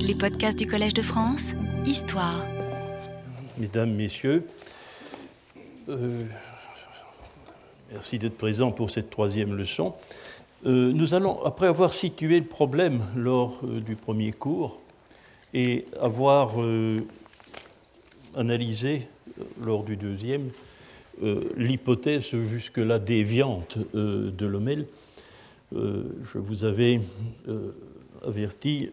[0.00, 1.52] Les podcasts du Collège de France,
[1.86, 2.44] Histoire.
[3.58, 4.44] Mesdames, Messieurs,
[5.88, 6.24] euh,
[7.92, 9.94] merci d'être présents pour cette troisième leçon.
[10.66, 14.80] Euh, nous allons, après avoir situé le problème lors euh, du premier cours
[15.52, 16.54] et avoir
[18.34, 19.06] analysé
[19.62, 20.50] lors du deuxième
[21.56, 24.86] l'hypothèse jusque-là déviante de Lomel,
[25.72, 27.00] je vous avais
[28.26, 28.90] averti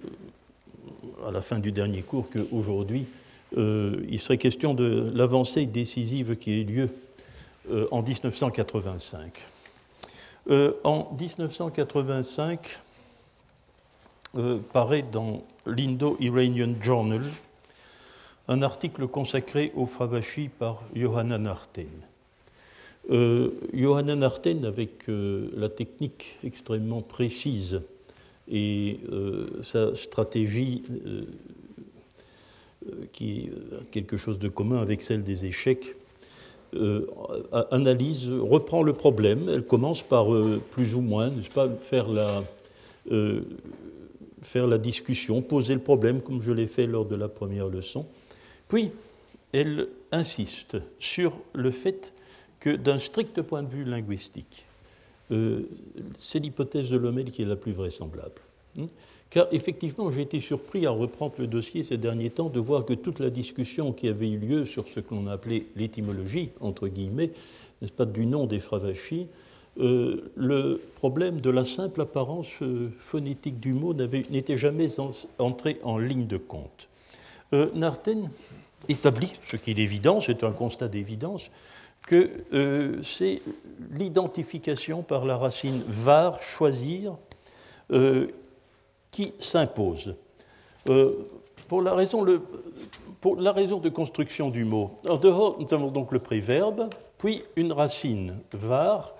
[1.28, 3.06] à la fin du dernier cours qu'aujourd'hui,
[3.58, 6.90] euh, il serait question de l'avancée décisive qui a eu lieu
[7.70, 9.34] euh, en 1985.
[10.50, 12.80] Euh, en 1985,
[14.72, 17.22] paraît dans l'Indo-Iranian Journal
[18.48, 21.90] un article consacré au Fravashi par Johanna Narten.
[23.74, 27.82] Johanna Narten, avec la technique extrêmement précise
[28.52, 31.22] et euh, sa stratégie euh,
[32.86, 35.96] euh, qui a quelque chose de commun avec celle des échecs,
[37.70, 39.50] analyse, reprend le problème.
[39.54, 40.28] Elle commence par
[40.70, 42.44] plus ou moins, n'est-ce pas, faire la,
[44.42, 48.06] faire la discussion, poser le problème comme je l'ai fait lors de la première leçon.
[48.70, 48.92] Puis,
[49.52, 52.14] elle insiste sur le fait
[52.62, 54.64] que d'un strict point de vue linguistique,
[55.32, 55.62] euh,
[56.18, 58.42] c'est l'hypothèse de Lomel qui est la plus vraisemblable.
[58.78, 58.86] Hmm?
[59.30, 62.94] Car effectivement, j'ai été surpris à reprendre le dossier ces derniers temps de voir que
[62.94, 67.32] toute la discussion qui avait eu lieu sur ce que l'on appelait l'étymologie, entre guillemets,
[67.82, 69.28] n'est-ce pas, du nom des Fravachis,
[69.80, 74.88] euh, le problème de la simple apparence euh, phonétique du mot n'était jamais
[75.40, 76.88] entré en ligne de compte.
[77.74, 78.30] Narten
[78.88, 81.52] établit, ce qui est évident, c'est un constat d'évidence,
[82.06, 83.42] que euh, c'est
[83.92, 87.16] l'identification par la racine var, choisir,
[87.92, 88.28] euh,
[89.12, 90.16] qui s'impose.
[90.90, 91.14] Euh,
[91.68, 97.44] pour, la raison, de construction du mot, en dehors, nous avons donc le préverbe, puis
[97.56, 99.14] une racine var,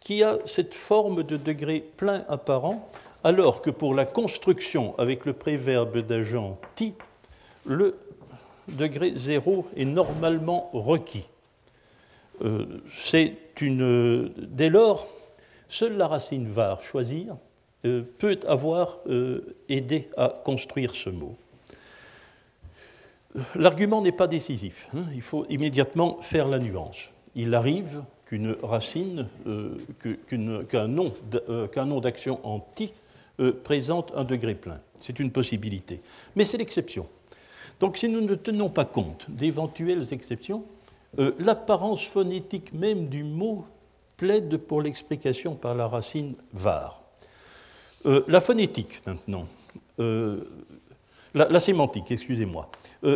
[0.00, 2.88] qui a cette forme de degré plein apparent,
[3.22, 6.94] alors que pour la construction avec le préverbe d'agent ti,
[7.64, 7.96] le
[8.76, 11.24] degré zéro est normalement requis.
[12.44, 15.06] Euh, c'est une, dès lors,
[15.68, 17.36] seule la racine var, choisir,
[17.84, 21.36] euh, peut avoir euh, aidé à construire ce mot.
[23.54, 24.88] L'argument n'est pas décisif.
[24.94, 25.04] Hein.
[25.14, 27.10] il faut immédiatement faire la nuance.
[27.34, 29.28] Il arrive qu'une racine,
[30.68, 31.12] qu'un nom,
[31.76, 32.92] nom d'action en ti
[33.62, 34.80] présente un degré plein.
[34.98, 36.00] C'est une possibilité.
[36.36, 37.06] Mais c'est l'exception.
[37.80, 40.64] Donc si nous ne tenons pas compte d'éventuelles exceptions,
[41.18, 43.64] euh, l'apparence phonétique même du mot
[44.16, 47.02] plaide pour l'explication par la racine var.
[48.06, 49.44] Euh, la phonétique, maintenant.
[50.00, 50.44] Euh,
[51.34, 52.70] la, sémantique, excusez-moi.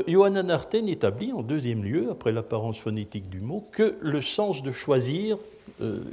[0.06, 4.71] Johanna Narten établit en deuxième lieu, après l'apparence phonétique du mot, que le sens de
[4.71, 5.39] choisir,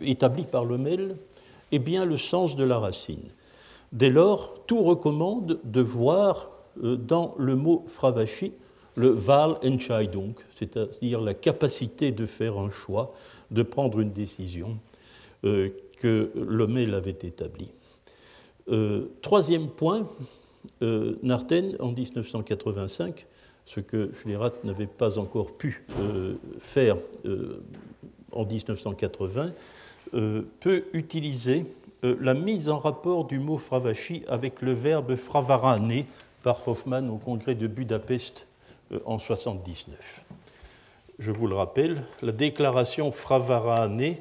[0.02, 1.18] établi par le mail,
[1.72, 3.22] est bien le sens de la racine.
[3.92, 6.50] Dès lors, tout recommande de voir
[6.82, 8.54] dans le mot Fravashi
[8.96, 13.14] le Wahlentscheidung, c'est-à-dire la capacité de faire un choix,
[13.50, 14.78] de prendre une décision
[15.46, 15.70] euh,
[16.00, 17.70] que Lomel avait établie.
[18.68, 20.08] Euh, troisième point,
[20.82, 23.26] Narten, en 1985,
[23.66, 25.86] ce que Schlerat n'avait pas encore pu
[26.60, 26.98] faire
[28.34, 29.52] en 1980,
[30.60, 31.66] peut utiliser
[32.04, 36.04] la mise en rapport du mot fravashi avec le verbe fravarane,
[36.44, 38.48] par Hoffmann au congrès de Budapest
[38.92, 40.24] euh, en 1979.
[41.20, 44.16] Je vous le rappelle, la déclaration Fravarane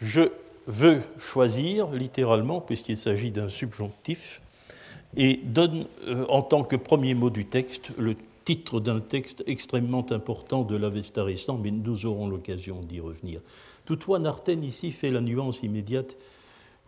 [0.00, 0.22] Je
[0.66, 4.40] veux choisir, littéralement, puisqu'il s'agit d'un subjonctif,
[5.16, 10.06] et donne euh, en tant que premier mot du texte le titre d'un texte extrêmement
[10.10, 13.40] important de l'Avesta récent, mais nous aurons l'occasion d'y revenir.
[13.84, 16.16] Toutefois, Narten ici fait la nuance immédiate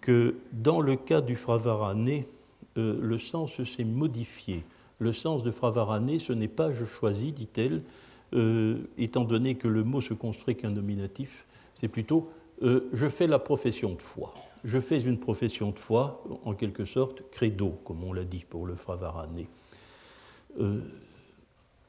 [0.00, 2.22] que dans le cas du Fravarane,
[2.78, 4.64] euh, le sens s'est modifié.
[4.98, 7.82] Le sens de Fravarane, ce n'est pas je choisis, dit-elle,
[8.32, 12.30] euh, étant donné que le mot se construit qu'un nominatif, c'est plutôt
[12.62, 14.34] euh, je fais la profession de foi.
[14.64, 18.66] Je fais une profession de foi, en quelque sorte, credo, comme on l'a dit pour
[18.66, 19.46] le Fravarane.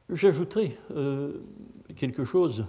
[0.10, 0.78] J'ajouterai
[1.98, 2.66] quelque chose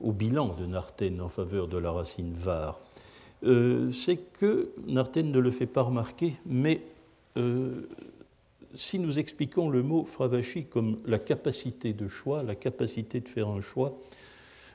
[0.00, 2.78] au bilan de Narten en faveur de la racine var.
[3.44, 6.82] Euh, c'est que Narten ne le fait pas remarquer, mais
[7.36, 7.88] euh,
[8.74, 13.48] si nous expliquons le mot fravashi comme la capacité de choix, la capacité de faire
[13.48, 13.96] un choix,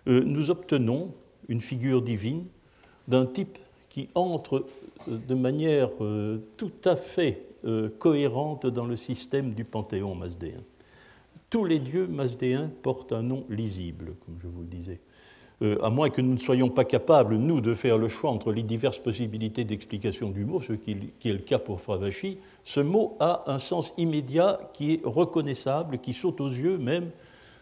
[0.07, 1.13] euh, nous obtenons
[1.47, 2.45] une figure divine
[3.07, 3.59] d'un type
[3.89, 4.65] qui entrent
[5.07, 5.89] de manière
[6.57, 7.44] tout à fait
[8.00, 10.59] cohérente dans le système du panthéon masdéen.
[11.50, 15.00] Tous les dieux masdéens portent un nom lisible, comme je vous le disais.
[15.62, 18.52] Euh, à moins que nous ne soyons pas capables, nous, de faire le choix entre
[18.52, 20.92] les diverses possibilités d'explication du mot, ce qui,
[21.24, 26.12] est le cas pour Fravashi, ce mot a un sens immédiat qui est reconnaissable, qui
[26.12, 27.10] saute aux yeux même,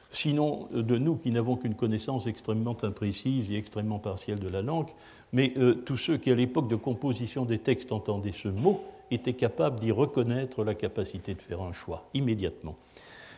[0.10, 4.90] sinon de nous qui n'avons qu'une connaissance extrêmement imprécise et extrêmement partielle de la langue,
[5.31, 8.81] mais euh, tous ceux qui, à l'époque de composition des textes, entendaient ce mot,
[9.12, 12.75] étaient capables d'y reconnaître la capacité de faire un choix immédiatement.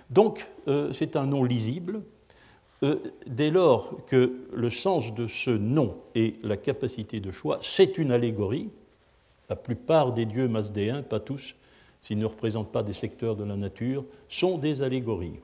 [0.09, 2.01] Donc, euh, c'est un nom lisible,
[2.83, 7.97] euh, dès lors que le sens de ce nom et la capacité de choix, c'est
[7.97, 8.69] une allégorie,
[9.49, 11.55] la plupart des dieux masdéens, pas tous,
[12.01, 15.39] s'ils ne représentent pas des secteurs de la nature, sont des allégories.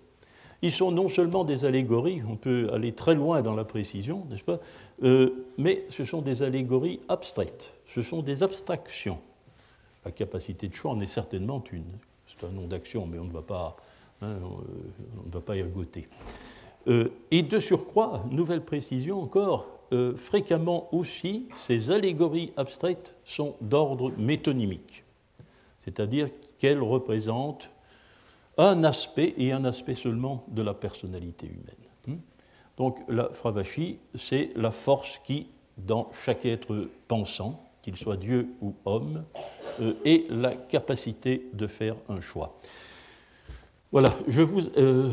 [0.61, 4.43] Ils sont non seulement des allégories, on peut aller très loin dans la précision, n'est-ce
[4.43, 4.59] pas,
[5.03, 9.19] euh, mais ce sont des allégories abstraites, ce sont des abstractions.
[10.05, 11.85] La capacité de choix en est certainement une.
[12.27, 13.75] C'est un nom d'action, mais on ne va pas,
[14.21, 15.55] hein, on ne va pas.
[16.87, 24.11] Euh, et de surcroît, nouvelle précision encore, euh, fréquemment aussi, ces allégories abstraites sont d'ordre
[24.17, 25.03] métonymique,
[25.79, 27.69] c'est-à-dire qu'elles représentent
[28.57, 31.87] un aspect et un aspect seulement de la personnalité humaine.
[32.07, 32.21] Hmm?
[32.77, 38.75] Donc la Fravashi, c'est la force qui, dans chaque être pensant, qu'il soit Dieu ou
[38.85, 39.23] homme,
[39.81, 42.57] euh, est la capacité de faire un choix.
[43.91, 45.11] Voilà, je vous, euh,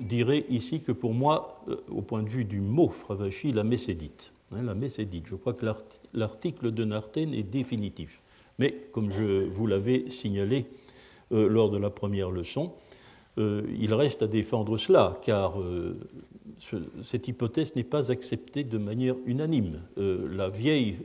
[0.00, 4.32] dirai ici que pour moi, euh, au point de vue du mot Fravashi, la mécédite,
[4.50, 5.64] hein, la je crois que
[6.12, 8.20] l'article de Narten est définitif.
[8.58, 10.66] Mais comme je vous l'avais signalé
[11.30, 12.72] euh, lors de la première leçon,
[13.38, 15.58] il reste à défendre cela, car
[17.02, 19.82] cette hypothèse n'est pas acceptée de manière unanime.
[19.98, 20.96] La vieille,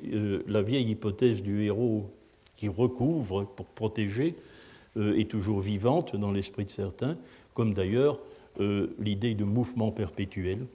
[0.90, 2.10] hypothèse du héros
[2.56, 4.51] qui recouvre pour protéger euh,
[4.98, 7.18] est toujours vivante dans l'esprit de certains,
[7.54, 8.20] comme d'ailleurs
[8.60, 10.66] euh, l'idée de mouvement perpétuel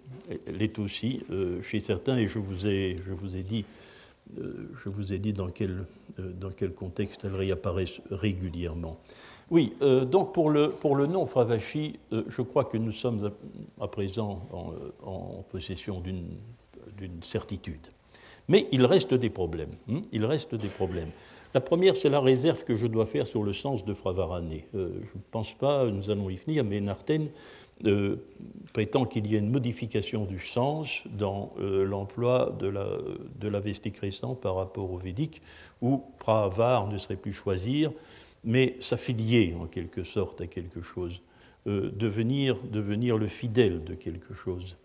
[0.47, 3.65] l'est aussi euh, chez certains, et je vous ai, je vous ai dit,
[4.35, 5.85] je vous ai dit dans, quel,
[6.19, 8.99] dans quel contexte elle réapparaît régulièrement.
[9.51, 9.75] Oui,
[10.11, 13.31] donc pour le, pour le nom Fravashi, je crois que nous sommes
[13.81, 14.73] à, présent en,
[15.09, 17.87] en possession d'une certitude.
[18.49, 19.75] Mais il reste des problèmes.
[19.91, 21.11] Hein, il reste des problèmes.
[21.55, 24.67] La première, c'est la réserve que je dois faire sur le sens de Fravarané.
[24.75, 27.29] Euh, je ne pense pas, nous allons y venir, mais Narten
[27.85, 28.17] euh,
[28.73, 32.89] prétend qu'il y a une modification du sens dans euh, l'emploi de la,
[33.39, 35.41] de récent par rapport au védique,
[35.83, 37.93] où Pravar ne serait plus choisir,
[38.45, 41.21] mais s'affilier en quelque sorte à quelque chose,
[41.67, 44.77] devenir, devenir le fidèle de quelque chose.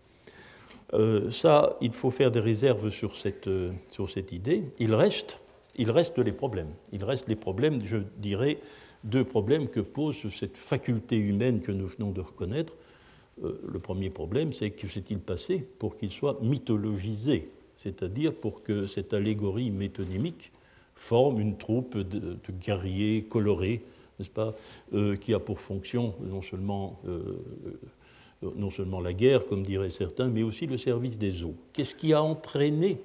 [1.30, 3.48] ça, il faut faire des réserves sur cette,
[3.90, 4.64] sur cette idée.
[4.80, 5.41] Il reste
[5.76, 6.70] il reste les problèmes.
[6.92, 8.58] Il reste les problèmes, je dirais,
[9.04, 12.74] deux problèmes que pose cette faculté humaine que nous venons de reconnaître.
[13.42, 18.86] Euh, le premier problème, c'est que s'est-il passé pour qu'il soit mythologisé, c'est-à-dire pour que
[18.86, 20.52] cette allégorie métonymique
[20.94, 23.82] forme une troupe de, guerriers colorés,
[24.18, 24.54] n'est-ce pas,
[24.92, 27.40] euh, qui a pour fonction non seulement, euh,
[28.54, 31.56] non seulement la guerre, comme diraient certains, mais aussi le service des eaux.
[31.72, 33.00] Qu'est-ce qui a entraîné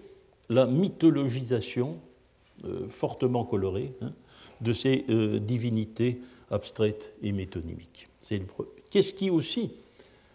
[0.50, 1.98] la mythologisation
[2.90, 4.12] fortement coloré hein,
[4.62, 8.08] de ces euh, divinités abstraites et métonymiques.
[8.90, 9.72] Qu'est-ce qui aussi,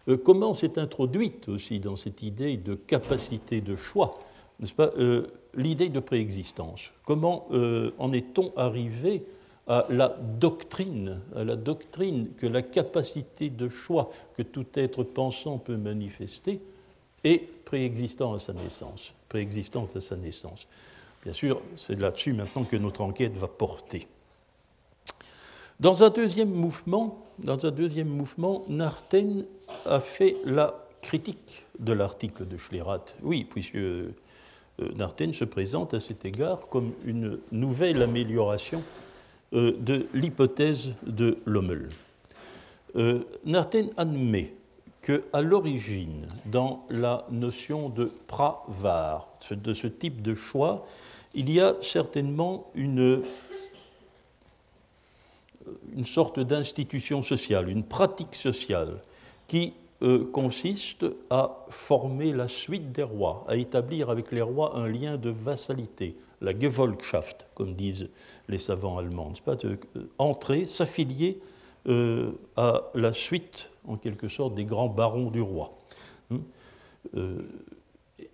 [0.09, 4.19] euh, comment s'est introduite aussi dans cette idée de capacité de choix,
[4.61, 4.93] n'est-ce pas,
[5.55, 6.93] l'idée de préexistence?
[7.05, 7.49] Comment
[7.99, 9.25] en est-on arrivé
[9.67, 15.59] à la doctrine, à la doctrine que la capacité de choix que tout être pensant
[15.59, 16.61] peut manifester
[17.25, 20.67] est préexistant à sa naissance, préexistante à sa naissance?
[21.23, 24.09] Bien sûr, c'est là-dessus maintenant que notre enquête va porter.
[25.79, 27.59] Dans un deuxième mouvement, dans
[28.69, 29.45] Narten
[29.87, 33.05] a fait la critique de l'article de Schlerat.
[33.23, 34.15] Oui, puisque euh,
[34.79, 38.83] Narten se présente à cet égard comme une nouvelle amélioration
[39.53, 41.89] euh, de l'hypothèse de Lommel.
[42.97, 44.55] Euh, Narten admet
[45.03, 50.87] qu'à l'origine, dans la notion de pravar, de ce type de choix,
[51.35, 53.23] il y a certainement une,
[55.95, 59.01] une sorte d'institution sociale, une pratique sociale
[59.49, 64.89] qui euh, consiste à former la suite des rois, à établir avec les rois un
[64.89, 68.09] lien de vassalité, la Gefolgschaft, comme disent
[68.49, 69.77] les savants allemands, pas euh,
[70.19, 71.39] entrer, s'affilier
[71.87, 75.79] euh, à la suite, en quelque sorte, des grands barons du roi.
[76.33, 76.41] Hein.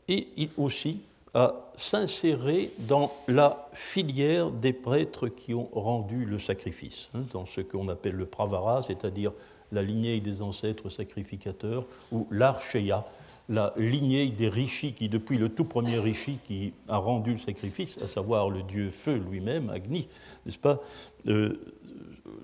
[0.09, 1.01] et aussi
[1.35, 7.61] à s'insérer dans la filière des prêtres qui ont rendu le sacrifice, hein, dans ce
[7.61, 9.33] qu'on appelle le pravara, c'est-à-dire
[9.73, 13.07] la lignée des ancêtres sacrificateurs, ou l'archeya,
[13.49, 17.99] la lignée des rishis qui, depuis le tout premier rishi qui a rendu le sacrifice,
[18.03, 20.09] à savoir le dieu feu lui-même, Agni,
[20.45, 20.81] n'est-ce pas,
[21.27, 21.59] euh,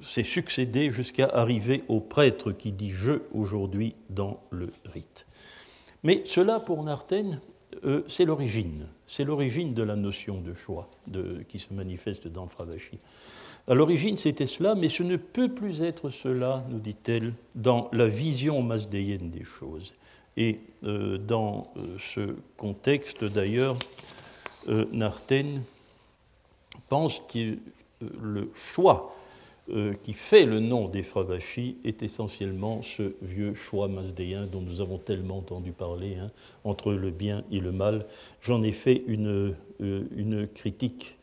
[0.03, 5.27] s'est succédé jusqu'à arriver au prêtre qui dit je aujourd'hui dans le rite.
[6.03, 7.41] Mais cela, pour Narten,
[7.85, 8.87] euh, c'est l'origine.
[9.07, 10.89] C'est l'origine de la notion de choix
[11.49, 12.99] qui se manifeste dans Fravashi.
[13.67, 18.07] À l'origine, c'était cela, mais ce ne peut plus être cela, nous dit-elle, dans la
[18.07, 19.95] vision masdéenne des choses.
[20.37, 23.77] Et euh, dans euh, ce contexte, d'ailleurs,
[24.93, 25.61] Narten
[26.89, 27.59] pense que
[28.01, 29.15] le choix
[29.71, 34.83] euh, qui fait le nom des Fravashi est essentiellement ce vieux choix masdéen dont nous
[34.83, 36.31] avons tellement entendu parler, hein,
[36.65, 38.05] entre le bien et le mal.
[38.43, 41.17] J'en ai fait une, euh, une critique.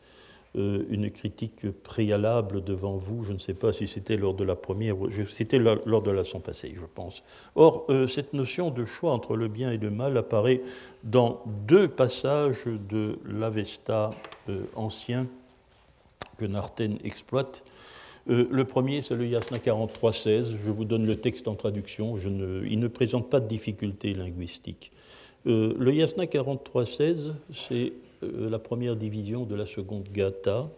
[0.56, 4.56] Euh, une critique préalable devant vous, je ne sais pas si c'était lors de la
[4.56, 4.96] première,
[5.28, 7.22] c'était lors de la leçon passée, je pense.
[7.54, 10.60] Or, cette notion de choix entre le bien et le mal apparaît
[11.04, 14.10] dans deux passages de l'Avesta
[14.74, 15.26] ancien
[16.36, 17.64] que Narten exploite
[18.30, 20.56] euh, le premier, c'est le Yasna 43.16.
[20.64, 22.16] Je vous donne le texte en traduction.
[22.18, 24.92] il ne présente pas de difficulté linguistique.
[25.46, 30.68] Euh, le Yasna 43.16, c'est euh, la première division de la seconde Gata.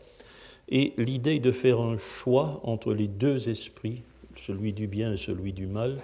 [0.70, 4.00] Et l'idée de faire un choix entre les deux esprits,
[4.36, 5.98] celui du bien et celui du mal,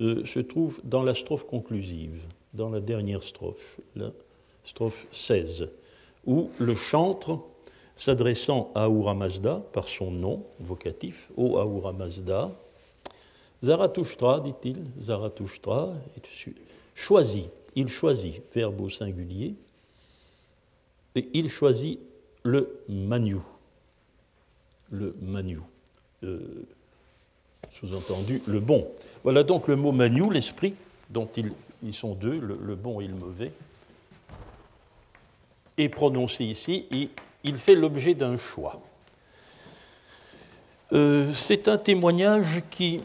[0.00, 2.22] se trouve dans la strophe conclusive,
[2.54, 4.12] dans la dernière strophe, la
[4.64, 5.68] strophe 16,
[6.24, 7.38] où le chantre
[8.00, 12.50] s'adressant à Ahura Mazda par son nom vocatif, Ô Ahura Mazda,
[13.62, 15.92] Zarathustra, dit-il, Zarathustra,
[16.94, 19.54] choisit, il choisit, verbe au singulier,
[21.14, 22.00] et il choisit
[22.42, 23.36] le manu,
[24.90, 25.58] le manu,
[26.24, 26.38] euh,
[27.72, 28.88] sous-entendu le bon.
[29.24, 30.74] Voilà donc le mot manu, l'esprit,
[31.10, 31.28] dont
[31.82, 33.52] ils, sont deux, le, bon et le mauvais,
[35.76, 37.10] est prononcé ici, et
[37.44, 38.80] il fait l'objet d'un choix.
[40.92, 43.00] Euh, c'est un témoignage qui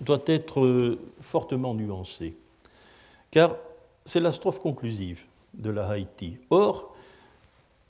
[0.00, 2.34] doit être fortement nuancé,
[3.30, 3.56] car
[4.04, 5.22] c'est la strophe conclusive
[5.54, 6.38] de la Haïti.
[6.50, 6.94] Or,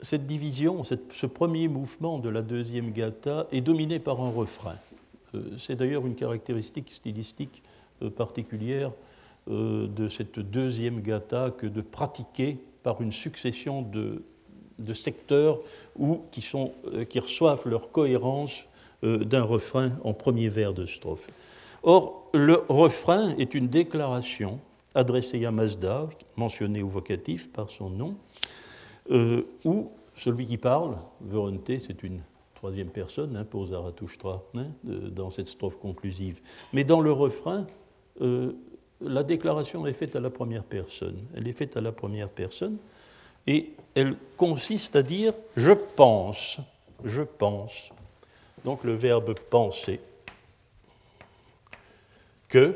[0.01, 4.75] cette division, ce premier mouvement de la deuxième gata est dominé par un refrain.
[5.33, 7.63] Euh, c'est d'ailleurs une caractéristique stylistique
[8.01, 8.91] euh, particulière
[9.45, 14.23] de cette deuxième gata que de pratiquer par une succession de
[14.79, 15.59] de secteurs
[15.97, 18.65] ou qui, sont, euh, qui reçoivent leur cohérence
[19.03, 21.27] euh, d'un refrain en premier vers de strophe.
[21.83, 24.59] Or, le refrain est une déclaration
[24.95, 28.15] adressée à Mazda, mentionnée au vocatif par son nom,
[29.11, 32.21] euh, où celui qui parle, Veronte, c'est une
[32.55, 36.39] troisième personne hein, pour Zarathustra hein, dans cette strophe conclusive.
[36.71, 37.65] Mais dans le refrain,
[39.01, 41.17] la déclaration est faite à la première personne.
[41.35, 42.77] Elle est faite à la première personne
[43.47, 46.59] et elle consiste à dire je pense,
[47.03, 47.91] je pense.
[48.65, 49.99] Donc le verbe penser.
[52.47, 52.75] Que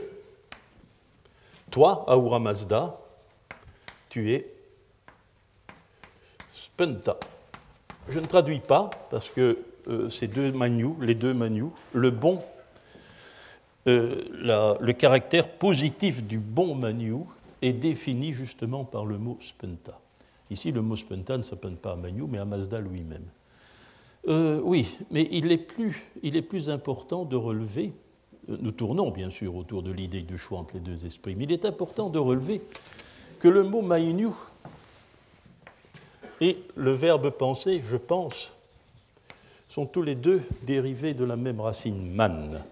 [1.70, 2.98] toi, Ahura Mazda,
[4.10, 4.48] tu es
[6.50, 7.18] spenta.
[8.10, 12.42] Je ne traduis pas parce que euh, ces deux manus, les deux manus, le bon,
[13.88, 17.16] euh, le caractère positif du bon manu
[17.62, 20.00] est défini justement par le mot spenta.
[20.50, 23.26] Ici, le mot spontan ne s'appelle pas à Manu, mais à Mazda lui-même.
[24.28, 27.94] Euh, oui, mais il est, plus, important de relever,
[28.50, 31.46] euh, nous tournons bien sûr autour de l'idée du choix entre les deux esprits, mais
[31.46, 32.62] il est important de relever
[33.40, 34.30] que le mot maïnu
[36.42, 38.52] et le verbe penser, je pense,
[39.70, 42.64] sont tous les deux dérivés de la même racine man.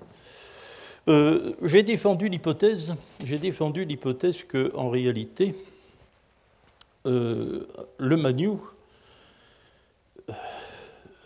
[1.07, 5.55] Euh, j'ai défendu l'hypothèse, j'ai défendu l'hypothèse que, en réalité,
[7.05, 8.51] euh, le manu,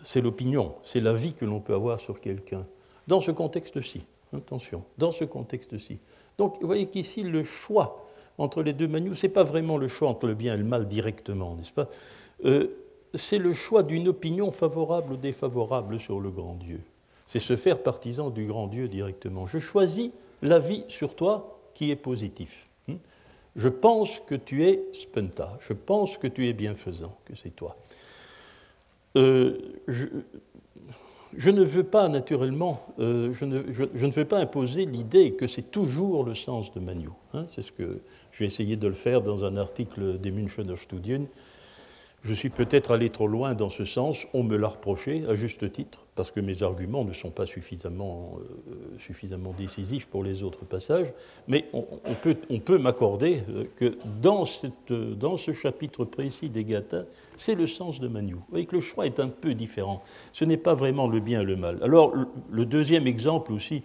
[0.02, 2.66] c'est l'opinion, c'est la vie que l'on peut avoir sur quelqu'un.
[3.06, 4.02] Dans ce contexte-ci,
[4.36, 5.98] attention, dans ce contexte-ci.
[6.38, 8.06] Donc, vous voyez qu'ici, le choix
[8.38, 10.64] entre les deux manus, ce n'est pas vraiment le choix entre le bien et le
[10.64, 11.88] mal directement, n'est-ce pas?
[12.44, 12.68] Euh,
[13.12, 16.80] C'est le choix d'une opinion favorable ou défavorable sur le grand Dieu.
[17.26, 19.46] C'est se faire partisan du grand Dieu directement.
[19.46, 20.10] Je choisis
[20.42, 22.69] la vie sur toi qui est positif.
[23.56, 27.76] Je pense que tu es spenta, je pense que tu es bienfaisant, que c'est toi.
[29.16, 29.58] Euh,
[31.36, 36.24] je ne veux pas naturellement, euh, je, ne, veux pas imposer l'idée que c'est toujours
[36.24, 37.14] le sens de Magnou.
[37.34, 37.46] Hein.
[37.48, 38.00] c'est ce que
[38.32, 41.22] j'ai essayé de le faire dans un article des Münchener Studien
[42.22, 45.72] je suis peut-être allé trop loin dans ce sens, on me l'a reproché à juste
[45.72, 51.12] titre, parce que mes arguments ne sont pas suffisamment, euh, décisifs pour les autres passages,
[51.48, 51.84] mais on,
[52.14, 57.04] peut, m'accorder euh, que dans, ce chapitre précis des Gathas,
[57.38, 58.34] c'est le sens de Manu.
[58.34, 60.02] Vous voyez que le choix est un peu différent.
[60.32, 61.78] Ce n'est pas vraiment le bien et le mal.
[61.82, 62.12] Alors,
[62.50, 63.82] le, deuxième exemple aussi,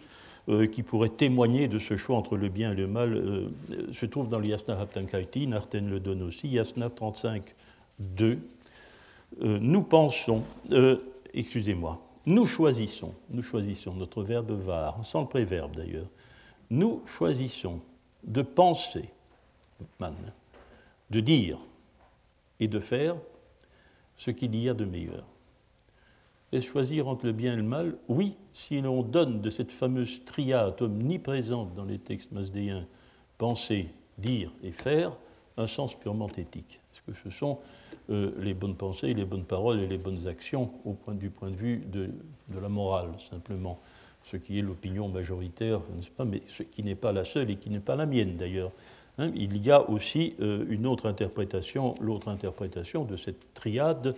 [0.50, 3.50] euh, qui pourrait témoigner de ce choix entre le bien et le mal,
[3.94, 7.56] se trouve dans l'Yasna Haptankaiti, Narten le donne aussi, Yasna 35
[8.00, 8.40] 2,
[9.42, 10.98] euh, nous pensons, euh,
[11.34, 16.08] excusez-moi, nous choisissons, nous choisissons notre verbe var, sans le préverbe d'ailleurs,
[16.70, 17.80] nous choisissons
[18.24, 19.10] de penser,
[21.10, 21.60] de dire
[22.60, 23.16] et de faire
[24.18, 25.26] ce qu'il y a de meilleur.
[26.52, 30.24] Et choisir entre le bien et le mal Oui, si l'on donne de cette fameuse
[30.24, 32.88] triade omniprésente dans les textes masdéens,
[33.38, 35.12] penser, dire et faire,
[35.58, 36.80] un sens purement éthique.
[36.92, 37.60] Parce que ce sont
[38.10, 41.50] euh, les bonnes pensées, les bonnes paroles et les bonnes actions au point, du point
[41.50, 42.10] de vue de,
[42.62, 43.80] la morale, simplement.
[44.24, 45.82] Ce qui est l'opinion majoritaire,
[46.18, 48.72] pas, mais ce qui n'est pas la seule et qui n'est pas la mienne d'ailleurs.
[49.18, 49.32] Hein.
[49.36, 54.16] il y a aussi euh, une autre interprétation, l'autre interprétation de cette triade,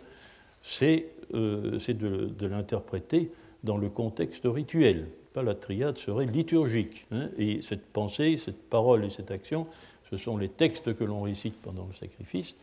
[0.61, 3.31] c'est euh, de, l'interpréter
[3.63, 5.07] dans le contexte rituel.
[5.33, 7.05] Pas la triade serait liturgique.
[7.11, 7.29] Hein.
[7.37, 9.67] et cette pensée, cette parole et cette action,
[10.09, 12.55] ce sont les textes que l'on récite pendant le sacrifice,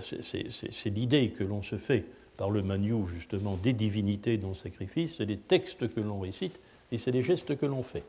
[0.00, 2.04] c'est l'idée que l'on se fait
[2.36, 6.60] par le maniou justement des divinités dans le sacrifice, c'est les textes que l'on récite
[6.90, 8.04] et c'est les gestes que l'on fait.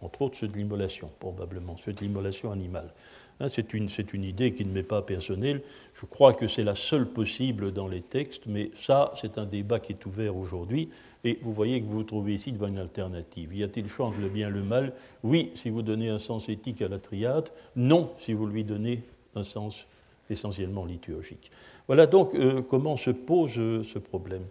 [0.00, 2.92] Entre autres ceux de l'immolation, probablement, ceux de l'immolation animale.
[3.40, 5.62] Hein, c'est une, une, idée qui ne m'est pas personnelle.
[5.94, 9.80] Je crois que c'est la seule possible dans les textes, mais ça, c'est un débat
[9.80, 10.90] qui est ouvert aujourd'hui.
[11.24, 13.54] Et vous voyez que vous vous trouvez ici devant une alternative.
[13.54, 14.92] Y a-t-il entre le bien et le mal?
[15.22, 17.48] Oui, si vous donnez un sens éthique à la triade.
[17.74, 19.02] Non, si vous lui donnez
[19.36, 19.86] un sens
[20.30, 21.50] essentiellement liturgique.
[21.86, 24.44] Voilà donc euh, comment se pose euh, ce problème.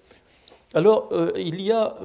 [0.76, 1.96] Alors, euh, il y a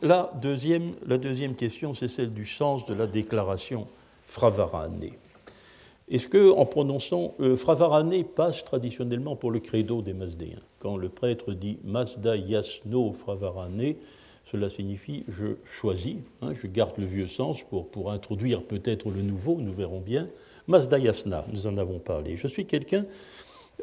[0.00, 3.88] la, deuxième, la deuxième question, c'est celle du sens de la déclaration
[4.28, 5.10] fravarane.
[6.08, 11.52] Est-ce que, en prononçant fravarane, passe traditionnellement pour le credo des Mazdéens Quand le prêtre
[11.52, 13.94] dit Mazda Yasno fravarane,
[14.50, 19.56] cela signifie je choisis, hein, je garde le vieux sens pour, introduire peut-être le nouveau,
[19.60, 20.28] nous verrons bien.
[20.66, 22.36] Mazdayasna, nous en avons parlé.
[22.36, 23.06] Je suis quelqu'un,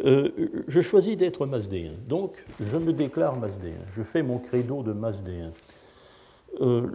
[0.06, 0.30] euh,
[0.67, 5.53] je choisis d'être mazdéen, donc je me déclare mazdéen, je fais mon credo de mazdéen.
[6.62, 6.88] Euh,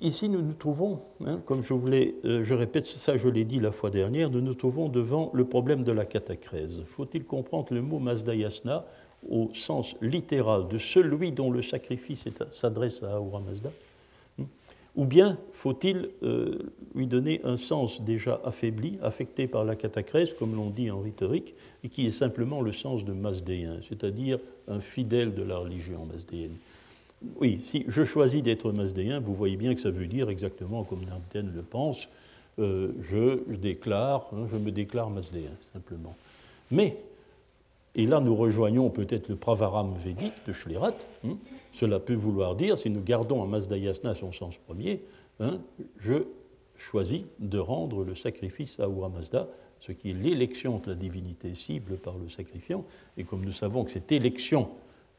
[0.00, 3.60] ici, nous nous trouvons, hein, comme je voulais, euh, je répète ça, je l'ai dit
[3.60, 6.82] la fois dernière, nous nous trouvons devant le problème de la catacrèse.
[6.86, 8.84] Faut-il comprendre le mot Mazdayasna
[9.28, 13.70] au sens littéral de celui dont le sacrifice s'adresse à Ahura Mazda
[14.98, 16.58] ou bien faut-il euh,
[16.94, 21.54] lui donner un sens déjà affaibli, affecté par la catacrèse, comme l'on dit en rhétorique,
[21.84, 26.56] et qui est simplement le sens de masdéen, c'est-à-dire un fidèle de la religion masdéenne
[27.40, 31.04] Oui, si je choisis d'être masdéen, vous voyez bien que ça veut dire exactement comme
[31.04, 32.08] Narden le pense,
[32.58, 36.16] euh, je, déclare, hein, je me déclare masdéen, simplement.
[36.72, 36.96] Mais,
[37.98, 41.36] et là nous rejoignons peut-être le pravaram védique de Schlerat, hein,
[41.72, 45.02] cela peut vouloir dire, si nous gardons en Mazdayasna son sens premier,
[45.40, 45.60] hein,
[45.98, 46.14] je
[46.76, 49.48] choisis de rendre le sacrifice à Ahura Mazda,
[49.80, 52.84] ce qui est l'élection de la divinité cible par le sacrifiant.
[53.16, 54.68] Et comme nous savons que cette élection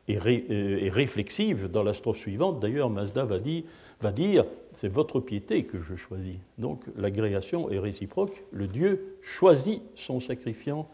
[0.08, 3.64] est, euh, réflexive dans la strophe suivante, d'ailleurs Mazda va dire,
[4.00, 6.38] va dire c'est votre piété que je choisis.
[6.58, 10.88] Donc l'agrégation est réciproque, le Dieu choisit son sacrifiant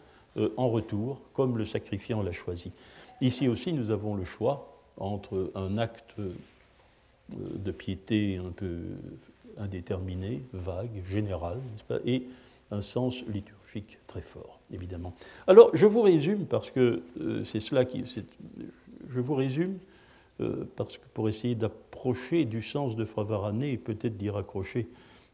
[0.56, 2.72] en retour, comme le sacrifiant l'a choisi.
[3.20, 6.32] Ici aussi, nous avons le choix entre un acte euh,
[7.30, 8.80] de piété un peu
[9.58, 11.58] indéterminé, vague, général,
[12.04, 12.24] et
[12.70, 15.14] un sens liturgique très fort, évidemment.
[15.46, 18.04] Alors, je vous résume, parce que euh, c'est cela qui...
[19.08, 19.78] Je vous résume,
[20.40, 24.88] euh, parce que pour essayer d'approcher du sens de Fravarane et peut-être d'y raccrocher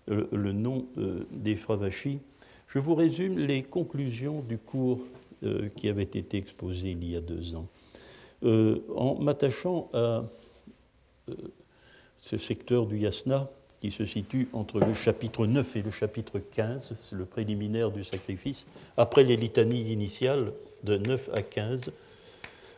[0.08, 0.86] le nom
[1.30, 2.18] des Fravashi,
[2.72, 5.00] je vous résume les conclusions du cours
[5.76, 7.66] qui avait été exposé il y a deux ans.
[8.44, 10.24] Euh, en m'attachant à euh,
[12.16, 13.48] ce secteur du yasna
[13.80, 18.02] qui se situe entre le chapitre 9 et le chapitre 15, c'est le préliminaire du
[18.02, 21.92] sacrifice, après les litanies initiales de 9 à 15.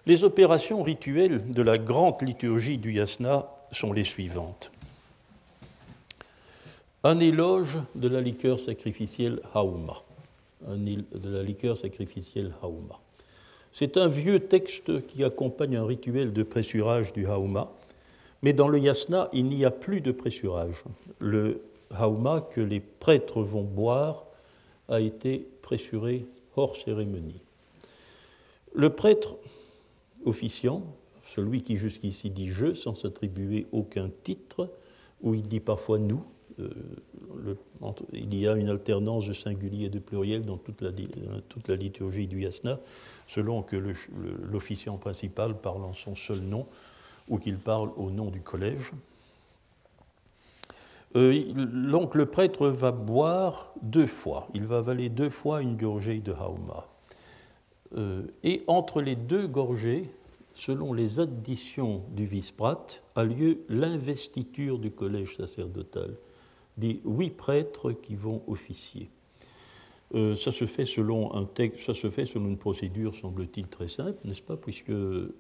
[0.07, 4.70] Les opérations rituelles de la grande liturgie du yasna sont les suivantes.
[7.07, 10.03] Un éloge de la liqueur sacrificielle hauma.
[13.73, 17.71] C'est un vieux texte qui accompagne un rituel de pressurage du hauma,
[18.40, 20.83] mais dans le yasna, il n'y a plus de pressurage.
[21.19, 24.25] Le hauma que les prêtres vont boire
[24.88, 26.25] a été pressuré
[26.57, 27.43] hors cérémonie.
[28.75, 29.37] Le prêtre
[30.25, 30.83] officiant,
[31.35, 34.71] celui qui jusqu'ici dit je sans s'attribuer aucun titre,
[35.21, 36.25] où il dit parfois nous,
[36.61, 37.57] euh,
[38.12, 40.90] il y a une alternance de singulier et de pluriel dans toute la,
[41.49, 42.79] toute la liturgie du yasna,
[43.27, 43.77] selon que
[44.51, 46.67] l'officiant principal parle en son seul nom
[47.29, 48.93] ou qu'il parle au nom du collège.
[51.17, 51.53] Euh,
[51.87, 56.33] donc le prêtre va boire deux fois, il va avaler deux fois une gorgée de
[56.33, 56.88] hauma.
[57.97, 60.11] Euh, et entre les deux gorgées,
[60.55, 66.14] selon les additions du vice-prat, a lieu l'investiture du collège sacerdotal
[66.76, 69.08] des huit prêtres qui vont officier.
[70.14, 73.88] Euh, ça se fait selon un texte, ça se fait selon une procédure, semble-t-il, très
[73.88, 75.34] simple, n'est-ce pas, puisque euh,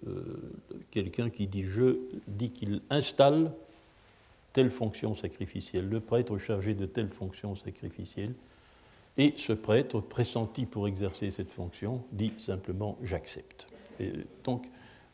[0.90, 3.52] quelqu'un qui dit je dit qu'il installe
[4.52, 8.34] telle fonction sacrificielle, le prêtre chargé de telle fonction sacrificielle,
[9.16, 13.68] et ce prêtre, pressenti pour exercer cette fonction, dit simplement j'accepte.
[14.42, 14.66] Donc,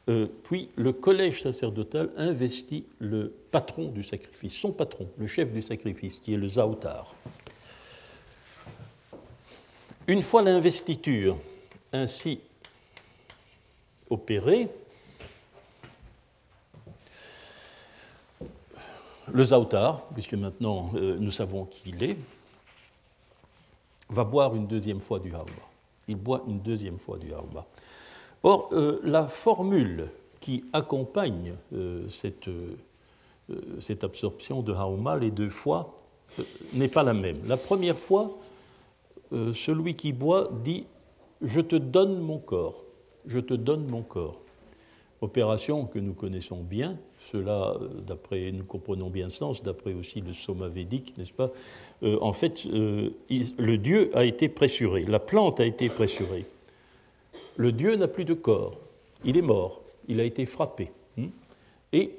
[0.08, 5.62] euh, puis le collège sacerdotal investit le patron du sacrifice, son patron, le chef du
[5.62, 7.14] sacrifice, qui est le Zaoutar.
[10.06, 11.36] Une fois l'investiture
[11.92, 12.40] ainsi
[14.08, 14.68] opérée,
[19.32, 22.16] le Zaoutar, puisque maintenant euh, nous savons qui il est,
[24.08, 25.68] va boire une deuxième fois du Haouma.
[26.08, 27.64] Il boit une deuxième fois du Haouma.
[28.42, 30.08] Or, euh, la formule
[30.40, 32.76] qui accompagne euh, cette, euh,
[33.80, 36.00] cette, absorption de Hauma les deux fois
[36.72, 37.38] n'est pas la même.
[37.46, 38.38] La première fois,
[39.32, 40.86] celui qui boit dit
[41.42, 42.84] Je te donne mon corps,
[43.26, 44.40] je te donne mon corps.
[45.20, 46.96] Opération que nous connaissons bien,
[47.30, 47.76] cela,
[48.06, 51.50] d'après, nous comprenons bien le sens, d'après aussi le soma védique, n'est-ce pas?
[52.02, 56.46] En fait, le dieu a été pressuré, la plante a été pressurée
[57.60, 58.80] le Dieu n'a plus de corps,
[59.22, 60.90] il est mort, il a été frappé.
[61.18, 61.26] Hmm?
[61.92, 62.14] Et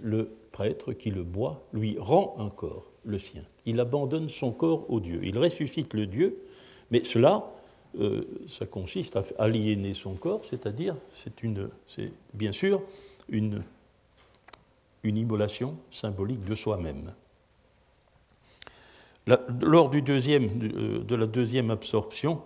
[0.00, 3.42] le prêtre qui le boit lui rend un corps, le sien.
[3.66, 5.20] Il abandonne son corps au Dieu.
[5.24, 6.38] Il ressuscite le Dieu,
[6.90, 7.52] mais cela,
[8.00, 12.80] euh, ça consiste à aliéner son corps, c'est-à-dire, c'est bien sûr
[13.28, 13.62] une,
[15.04, 17.12] immolation symbolique de soi-même.
[19.60, 22.40] lors de, de la deuxième absorption,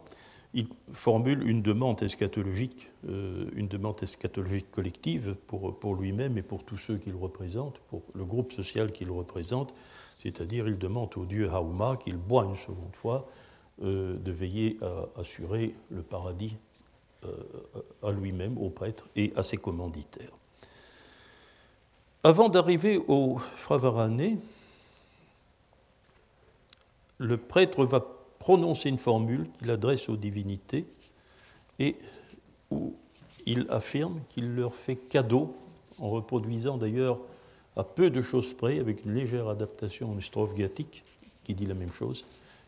[0.55, 6.79] il formule une demande eschatologique, euh, une demande eschatologique collective pour, lui-même et pour tous
[6.79, 9.75] ceux qu'il représente, pour le groupe social qu'il représente,
[10.23, 13.29] c'est-à-dire il demande au dieu Hauma qu'il boit une seconde fois
[13.83, 16.57] euh, de veiller à assurer le paradis
[17.25, 17.33] euh,
[18.03, 20.33] à lui-même, aux prêtres et à ses commanditaires.
[22.25, 24.39] Avant d'arriver au Fravarané,
[27.19, 28.05] le prêtre va
[28.49, 30.87] prononcer une formule qu'il adresse aux divinités
[31.79, 31.97] et
[32.71, 32.95] où
[33.45, 35.55] il affirme qu'il leur fait cadeau,
[35.99, 37.19] en reproduisant d'ailleurs
[37.77, 41.05] à peu de choses près, avec une légère adaptation en strophe gathique
[41.45, 42.25] qui dit la même chose,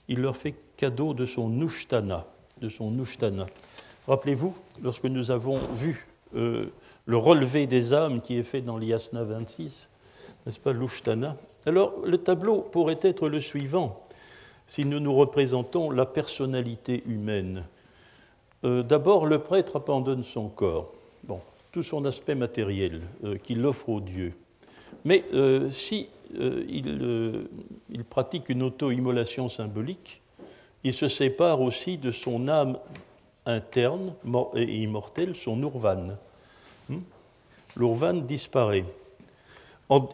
[0.06, 2.26] il leur fait cadeau de son Nushtana.
[2.60, 2.94] De son.
[4.06, 6.66] Rappelez-vous, lorsque nous avons vu euh,
[7.06, 9.88] le relevé des âmes qui est fait dans l'Yasna 26,
[10.44, 14.04] n'est-ce pas, l'Ushtana Alors, le tableau pourrait être le suivant
[14.70, 17.64] si nous nous représentons la personnalité humaine.
[18.62, 20.92] Euh, d'abord, le prêtre abandonne son corps,
[21.72, 24.32] tout son aspect matériel euh, qu'il offre au Dieu.
[25.04, 27.48] Mais euh, si il,
[27.90, 30.20] il, pratique une auto-immolation symbolique,
[30.84, 32.78] il se sépare aussi de son âme
[33.46, 34.12] interne
[34.54, 36.10] et immortelle, son urvan.
[36.88, 37.00] Hmm?
[37.76, 38.84] L'urvan disparaît.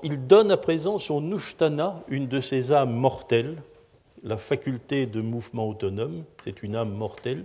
[0.03, 3.59] Il donne à présent son Nushtana, une de ses âmes mortelles,
[4.23, 7.45] la faculté de mouvement autonome, c'est une âme mortelle,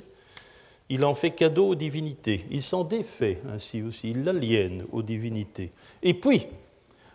[0.90, 2.46] il en fait cadeau aux divinités.
[2.52, 5.72] Il s'en défait ainsi aussi, il l'aliène aux divinités.
[6.04, 6.48] Et puis,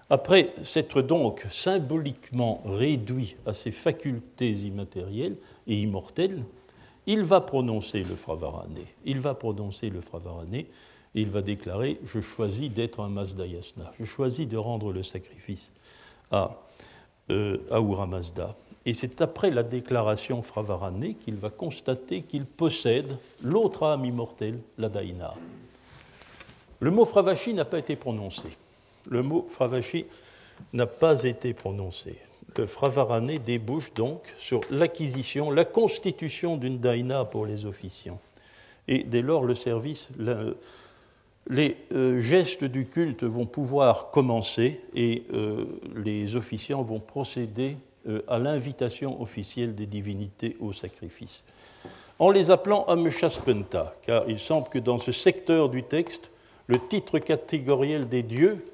[0.09, 6.43] après s'être donc symboliquement réduit à ses facultés immatérielles et immortelles,
[7.07, 8.87] il va prononcer le fravarané.
[9.05, 10.67] Il va prononcer le fravarané
[11.15, 13.93] et il va déclarer Je choisis d'être un Mazdayasna.
[13.99, 15.71] Je choisis de rendre le sacrifice
[16.31, 16.63] à,
[17.31, 18.57] euh, à Mazda.
[18.87, 24.89] Et c'est après la déclaration Fravarané qu'il va constater qu'il possède l'autre âme immortelle, la
[24.89, 25.35] Daïna.
[26.79, 28.49] Le mot Fravashi n'a pas été prononcé.
[29.09, 30.07] Le mot Fravashi
[30.73, 32.17] n'a pas été prononcé.
[32.57, 38.21] Le Fravarané débouche donc sur l'acquisition, la constitution d'une Daïna pour les officiants.
[38.87, 40.11] et dès lors le service,
[41.49, 45.65] les euh, gestes du culte vont pouvoir commencer et euh,
[45.97, 47.77] les officiants vont procéder
[48.29, 51.45] à l'invitation officielle des divinités au sacrifice.
[52.19, 56.31] En les appelant Ameshaspenta, car il semble que dans ce secteur du texte,
[56.67, 58.65] le titre catégoriel des dieux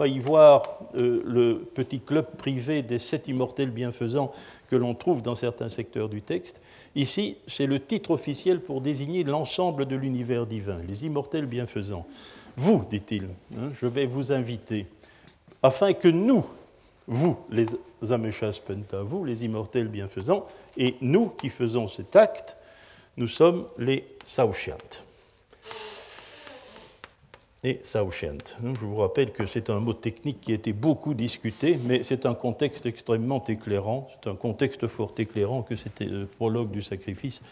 [0.00, 0.62] pas y voir
[0.94, 4.32] euh, le petit club privé des sept immortels bienfaisants
[4.70, 6.62] que l'on trouve dans certains secteurs du texte.
[6.94, 12.06] Ici, c'est le titre officiel pour désigner l'ensemble de l'univers divin, les immortels bienfaisants.
[12.56, 14.86] Vous, dit-il, hein, je vais vous inviter,
[15.62, 16.46] afin que nous,
[17.10, 17.66] vous, les
[18.08, 20.46] Ameshas Penta, vous, les immortels bienfaisants,
[20.76, 22.56] et nous qui faisons cet acte,
[23.16, 24.78] nous sommes les Saushiat
[27.62, 28.24] et Sauchent.
[28.62, 32.26] Je vous rappelle que c'est un mot technique qui a été beaucoup discuté, mais c'est
[32.26, 37.42] un contexte extrêmement éclairant, c'est un contexte fort éclairant que c'était le prologue du sacrifice.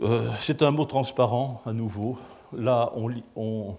[0.00, 2.18] Euh, c'est un mot transparent à nouveau.
[2.56, 2.92] Là,
[3.34, 3.74] on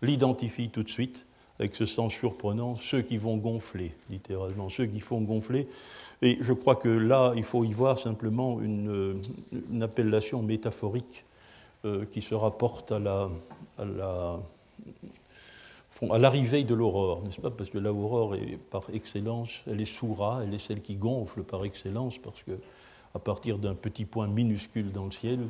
[0.00, 1.26] l'identifie tout de suite
[1.58, 5.68] avec ce sens surprenant, ceux qui vont gonfler, littéralement, ceux qui font gonfler.
[6.22, 9.20] Et je crois que là, il faut y voir simplement une,
[9.80, 11.24] appellation métaphorique
[11.84, 13.30] euh, qui se rapporte à la,
[16.10, 17.50] à l'arrivée de l'aurore, n'est-ce pas?
[17.50, 21.64] Parce que l'aurore est par excellence, elle est soura, elle est celle qui gonfle par
[21.64, 22.52] excellence, parce que
[23.14, 25.40] à partir d'un petit point minuscule dans le ciel,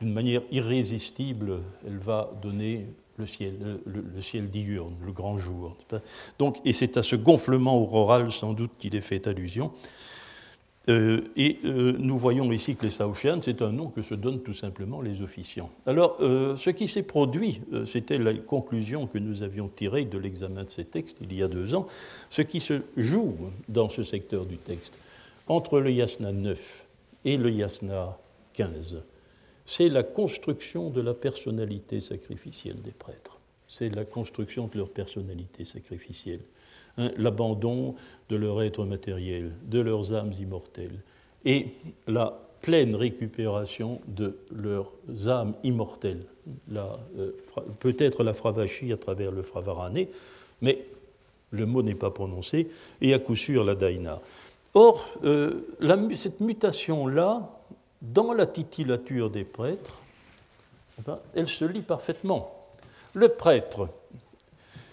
[0.00, 2.86] d'une manière irrésistible, elle va donner
[3.18, 5.76] le ciel, diurne, le grand jour.
[6.38, 9.72] Donc, et c'est à ce gonflement auroral sans doute qu'il est fait allusion.
[10.88, 14.40] Euh, et euh, nous voyons ici que les Saochian, c'est un nom que se donnent
[14.40, 15.70] tout simplement les officiants.
[15.86, 20.64] Alors, euh, ce qui s'est produit, c'était la conclusion que nous avions tirée de l'examen
[20.64, 21.86] de ces textes il y a deux ans,
[22.30, 23.36] ce qui se joue
[23.68, 24.94] dans ce secteur du texte,
[25.46, 26.58] entre le Yasna 9
[27.24, 28.18] et le Yasna
[28.54, 29.02] 15,
[29.66, 33.38] c'est la construction de la personnalité sacrificielle des prêtres.
[33.68, 36.40] C'est la construction de leur personnalité sacrificielle.
[36.98, 37.94] Hein, l'abandon
[38.28, 41.00] de leur être matériel, de leurs âmes immortelles,
[41.44, 41.68] et
[42.06, 44.92] la pleine récupération de leurs
[45.26, 46.24] âmes immortelles.
[46.74, 47.30] Euh,
[47.80, 50.10] peut-être la Fravashi à travers le Fravarané,
[50.60, 50.84] mais
[51.50, 52.68] le mot n'est pas prononcé,
[53.00, 54.20] et à coup sûr la Daina.
[54.74, 55.62] Or, euh,
[56.14, 57.50] cette mutation-là,
[58.02, 59.98] dans la titillature des prêtres,
[60.98, 62.52] eh ben, elle se lit parfaitement.
[63.14, 63.88] Le prêtre,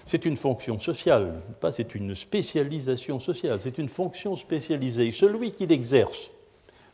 [0.05, 5.11] c'est une fonction sociale, pas c'est une spécialisation sociale, c'est une fonction spécialisée.
[5.11, 6.29] Celui qui l'exerce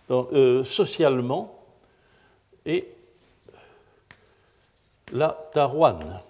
[0.09, 1.59] euh, socialement
[2.65, 2.87] est
[5.11, 6.21] la tarouane,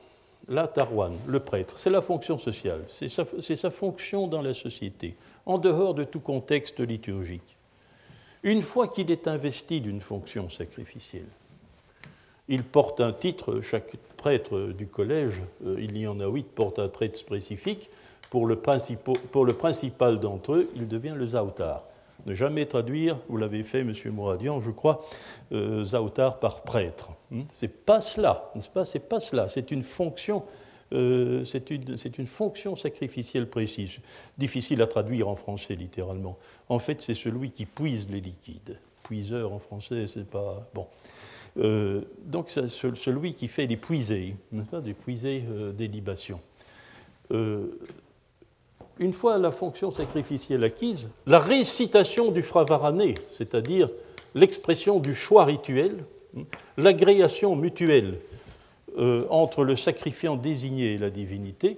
[0.48, 1.78] la tarouane, le prêtre.
[1.78, 6.20] C'est la fonction sociale, c'est sa, sa fonction dans la société, en dehors de tout
[6.20, 7.55] contexte liturgique.
[8.46, 11.26] Une fois qu'il est investi d'une fonction sacrificielle,
[12.48, 16.78] il porte un titre, chaque prêtre du collège, euh, il y en a huit, porte
[16.78, 17.90] un trait spécifique.
[18.30, 21.86] Pour le, principal d'entre eux, il devient le Zaoutar.
[22.28, 23.94] Ne jamais traduire, vous l'avez fait, M.
[24.12, 25.04] Mouradian, je crois,
[25.52, 27.10] euh, Zaoutar par prêtre.
[27.32, 27.44] Hmm?
[27.52, 28.86] C'est pas cela, n'est-ce pas?
[28.86, 29.50] C'est pas cela.
[29.50, 30.44] C'est une fonction.
[30.94, 33.98] Euh, c'est une, fonction sacrificielle précise,
[34.38, 36.38] difficile à traduire en français littéralement.
[36.70, 38.78] En fait, c'est celui qui puise les liquides.
[39.04, 40.88] Puiseur en français, c'est pas bon.
[41.58, 46.40] Euh, donc c'est celui qui fait les puisées, des puisées euh, des libations.
[49.00, 53.90] Une fois la fonction sacrificielle acquise, la récitation du fravarané, c'est-à-dire
[54.36, 56.06] l'expression du choix rituel,
[56.38, 56.44] hein,
[56.78, 58.20] l'agréation mutuelle
[59.30, 61.78] entre le sacrifiant désigné et la divinité,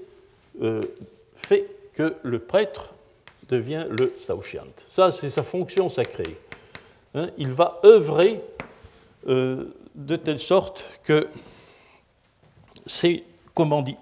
[1.35, 2.93] fait que le prêtre
[3.49, 4.67] devient le saushiant.
[4.87, 6.37] Ça, c'est sa fonction sacrée.
[7.15, 7.29] Hein.
[7.37, 8.41] il va œuvrer
[9.27, 11.27] euh, de telle sorte que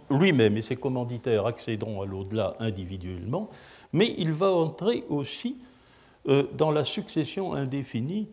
[0.09, 3.49] lui-même et ses commanditaires accéderont à l'au-delà individuellement,
[3.93, 5.55] mais il va entrer aussi
[6.27, 8.27] euh, dans la succession indéfinie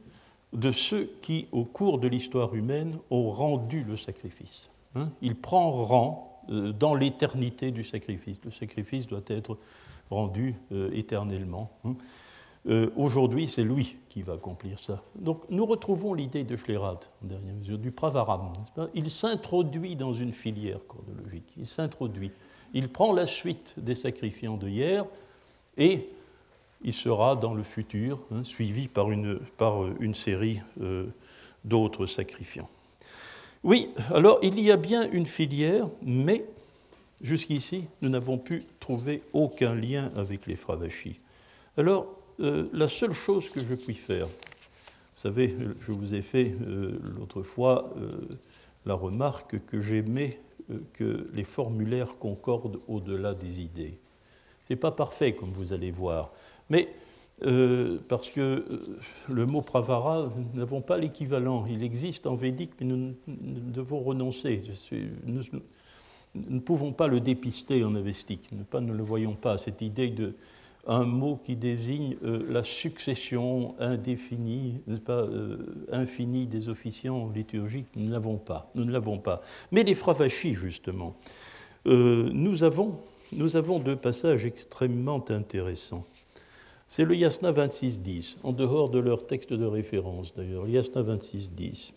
[0.53, 4.72] de ceux qui, au cours de l'histoire humaine, ont rendu le sacrifice.
[4.94, 5.11] Hein.
[5.22, 8.38] il prend rang euh, dans l'éternité du sacrifice.
[8.44, 9.59] Le sacrifice doit être
[10.11, 10.55] rendu
[10.92, 11.70] éternellement.
[11.85, 11.94] Hein.
[12.68, 15.02] Euh, aujourd'hui, c'est lui qui va accomplir ça.
[15.16, 18.52] Donc nous retrouvons l'idée de Schlerad, en dernière mesure, du Pravaram.
[18.94, 22.31] Il s'introduit dans une filière chronologique, il s'introduit.
[22.72, 25.05] Il prend la suite des sacrifiants de hier
[25.76, 26.09] et
[26.85, 31.07] il sera dans le futur hein, suivi par une, par une série euh,
[31.64, 32.68] d'autres sacrifiants.
[33.64, 36.44] Oui, alors il y a bien une filière, mais
[37.20, 41.20] jusqu'ici, nous n'avons pu trouver aucun lien avec les Fravachis.
[41.77, 42.07] Alors,
[42.40, 44.29] euh, la seule chose que je puis faire
[45.22, 46.53] savez, je vous ai fait
[47.16, 47.94] l'autre fois
[48.87, 50.40] la remarque que j'aimais
[50.94, 53.98] que les formulaires concordent au-delà des idées.
[54.66, 56.33] Ce n'est pas parfait, comme vous allez voir,
[56.70, 56.88] mais
[57.45, 61.64] euh, parce que euh, le mot pravara, nous n'avons pas l'équivalent.
[61.68, 64.62] Il existe en védique, mais nous, devons renoncer.
[65.27, 65.42] Nous,
[66.35, 68.49] ne pouvons pas le dépister en avestique.
[68.53, 69.59] Nous pas, ne le voyons pas.
[69.59, 70.35] Cette idée de
[70.85, 75.27] un mot qui désigne euh, la succession indéfinie, pas,
[75.92, 78.71] infinie des officiants liturgiques, nous ne l'avons pas.
[78.75, 79.42] Nous ne l'avons pas.
[79.71, 81.16] Mais les fravachis, justement,
[81.85, 82.99] nous avons,
[83.33, 86.05] nous avons deux passages extrêmement intéressants.
[86.92, 91.94] C'est le Yasna 26.10, en dehors de leur texte de référence d'ailleurs, Yasna 26.10,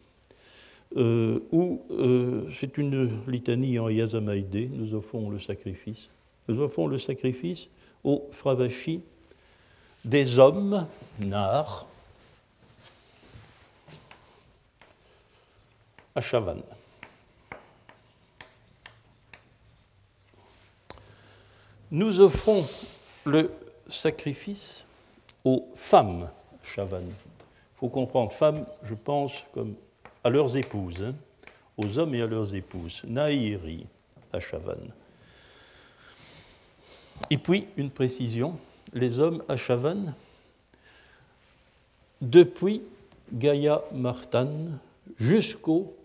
[0.95, 6.09] euh, où euh, c'est une litanie en Yazamaïdé, nous offrons le sacrifice.
[6.47, 7.67] Nous offrons le sacrifice
[8.05, 9.01] au Fravashi
[10.05, 10.87] des hommes,
[11.19, 11.87] Nar,
[16.15, 16.61] à Chavan.
[21.91, 22.65] Nous offrons
[23.25, 23.51] le
[23.87, 24.85] sacrifice
[25.43, 26.29] aux femmes
[26.63, 27.01] Chavan.
[27.01, 29.75] Il faut comprendre, femmes, je pense, comme
[30.23, 31.15] à leurs épouses, hein,
[31.77, 33.85] aux hommes et à leurs épouses, Naïri
[34.33, 34.77] à Chavan.
[37.29, 38.57] Et puis, une précision,
[38.93, 40.13] les hommes à Chavan,
[42.21, 42.81] depuis
[43.31, 44.49] Gaïa Martan
[45.19, 45.95] jusqu'au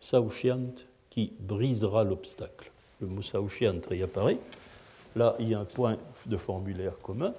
[0.00, 0.74] Saouchiant
[1.10, 2.70] qui brisera l'obstacle.
[3.00, 4.38] Le mot Saouchiant y apparaît.
[5.16, 7.34] Là, il y a un point de formulaire commun,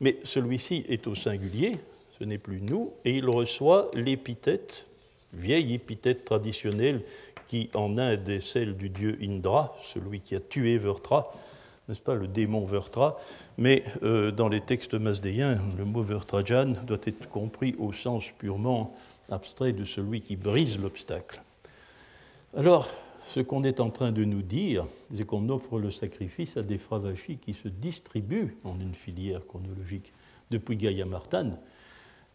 [0.00, 1.78] mais celui-ci est au singulier,
[2.18, 4.86] ce n'est plus nous, et il reçoit l'épithète,
[5.32, 7.02] vieille épithète traditionnelle
[7.48, 11.32] qui en Inde est celle du dieu Indra, celui qui a tué Vertra,
[11.88, 13.18] n'est-ce pas, le démon Vertra,
[13.58, 18.94] mais euh, dans les textes masdéens, le mot Vertrajan doit être compris au sens purement
[19.30, 21.42] abstrait de celui qui brise l'obstacle.
[22.56, 22.88] Alors,
[23.32, 26.76] ce qu'on est en train de nous dire, c'est qu'on offre le sacrifice à des
[26.76, 30.12] fravachis qui se distribuent en une filière chronologique
[30.50, 31.58] depuis Gaïa Martan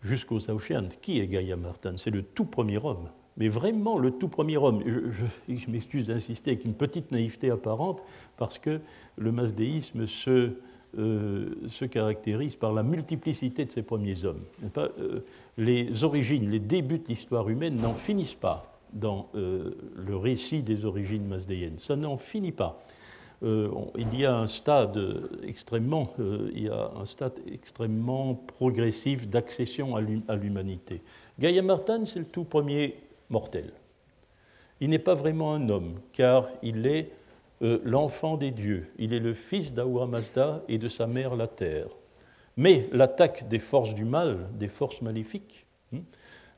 [0.01, 0.89] jusqu'aux Saouchian.
[1.01, 4.81] Qui est Gaïa Martan C'est le tout premier homme, mais vraiment le tout premier homme.
[4.87, 8.03] Je, m'excuse d'insister avec une petite naïveté apparente
[8.35, 8.79] parce que
[9.17, 10.53] le masdéisme se,
[10.97, 14.41] euh, se caractérise par la multiplicité de ses premiers hommes.
[14.77, 15.19] Euh,
[15.59, 20.85] les origines, les débuts de l'histoire humaine n'en finissent pas dans euh, le récit des
[20.85, 21.79] origines masdéennes.
[21.79, 22.81] Ça n'en finit pas.
[23.43, 24.99] Euh, il y a un stade
[25.43, 31.01] extrêmement, euh, il y a un stade extrêmement progressif d'accession à l'humanité.
[31.39, 32.95] Gaïa Martin, c'est le tout premier
[33.29, 33.71] mortel.
[34.81, 37.11] Il n'est pas vraiment un homme, car il est
[37.61, 38.87] l'enfant des dieux.
[38.99, 41.87] Il est le fils d'Ahura Mazda et de sa mère la terre.
[42.55, 45.99] Mais l'attaque des forces du mal, des forces maléfiques, hein,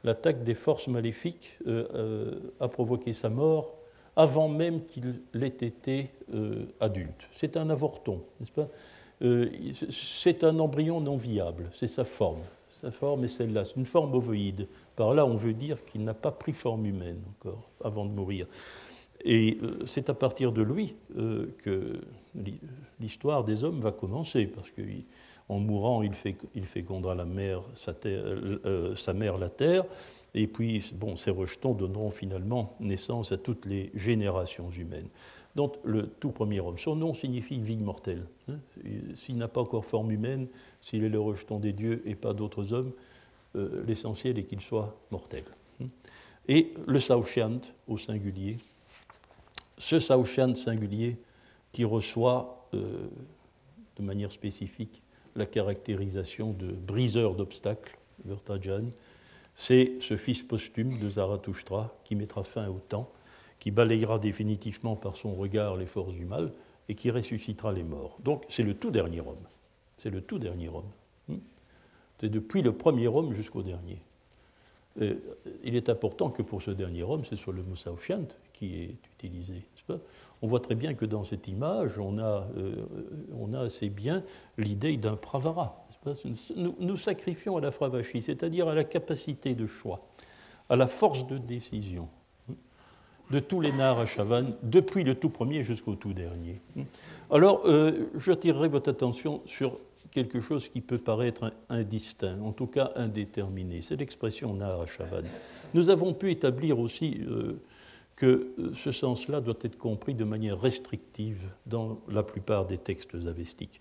[0.04, 3.76] l'attaque des forces maléfiques euh, euh, a provoqué sa mort
[4.16, 7.30] avant même qu'il ait été euh, adulte.
[7.36, 8.68] C'est un avorton, n'est-ce pas?
[9.92, 12.40] C'est un embryon non viable, c'est sa forme.
[12.70, 14.68] Sa forme est celle-là, c'est une forme ovoïde.
[14.96, 18.48] Par là, on veut dire qu'il n'a pas pris forme humaine encore avant de mourir.
[19.26, 20.96] Et c'est à partir de lui
[21.58, 22.00] que
[23.02, 24.82] l'histoire des hommes va commencer, parce que
[25.50, 26.14] en mourant, il,
[26.66, 27.60] fécondera euh,
[28.66, 29.84] euh, sa, mère la terre,
[30.36, 35.10] et puis bon, ces rejetons donneront finalement naissance à toutes les générations humaines.
[35.56, 38.28] Donc le tout premier homme, son nom signifie vie mortelle.
[38.48, 38.60] Hein.
[39.16, 40.48] S'il n'a pas encore forme humaine,
[40.80, 42.92] s'il est le rejeton des dieux et pas d'autres hommes,
[43.56, 45.44] euh, l'essentiel est qu'il soit mortel.
[45.82, 45.88] Hein.
[46.48, 48.58] Et le Saoshyant au singulier,
[49.80, 51.18] ce Saoshyant singulier
[51.72, 55.02] qui reçoit de manière spécifique
[55.36, 58.86] la caractérisation de briseur d'obstacles, Vertajan,
[59.56, 63.12] c'est ce fils posthume de Zarathustra qui mettra fin au temps,
[63.60, 66.54] qui balayera définitivement par son regard les forces du mal
[66.88, 68.18] et qui ressuscitera les morts.
[68.24, 69.46] Donc c'est le tout dernier homme.
[69.98, 70.90] C'est le tout dernier homme.
[71.28, 71.40] Hmm?
[72.20, 74.02] C'est depuis le premier homme jusqu'au dernier.
[75.00, 79.64] il est important que pour ce dernier homme, ce soit le Moussaouchiant qui est utilisé.
[80.42, 84.24] On voit très bien que dans cette image, on a, euh, assez bien
[84.58, 85.86] l'idée d'un pravara.
[86.56, 90.08] Nous, sacrifions à la fravachi, c'est-à-dire à la capacité de choix,
[90.70, 92.08] à la force de décision
[93.32, 93.72] de tous les
[94.06, 96.62] Chavannes, depuis le tout premier jusqu'au tout dernier.
[97.30, 99.78] Alors, euh, j'attirerai votre attention sur
[100.10, 103.82] quelque chose qui peut paraître indistinct, en tout cas indéterminé.
[103.82, 105.28] C'est l'expression nar à Chavannes.
[105.74, 107.62] Nous avons pu établir aussi euh,
[108.20, 113.80] que ce sens-là doit être compris de manière restrictive dans la plupart des textes avestiques.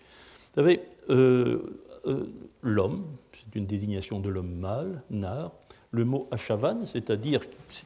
[0.55, 0.81] Vous savez,
[1.11, 1.59] euh,
[2.07, 2.27] euh,
[2.63, 5.51] l'homme, c'est une désignation de l'homme mâle, nar,
[5.91, 7.41] le mot achavan, c'est-à-dire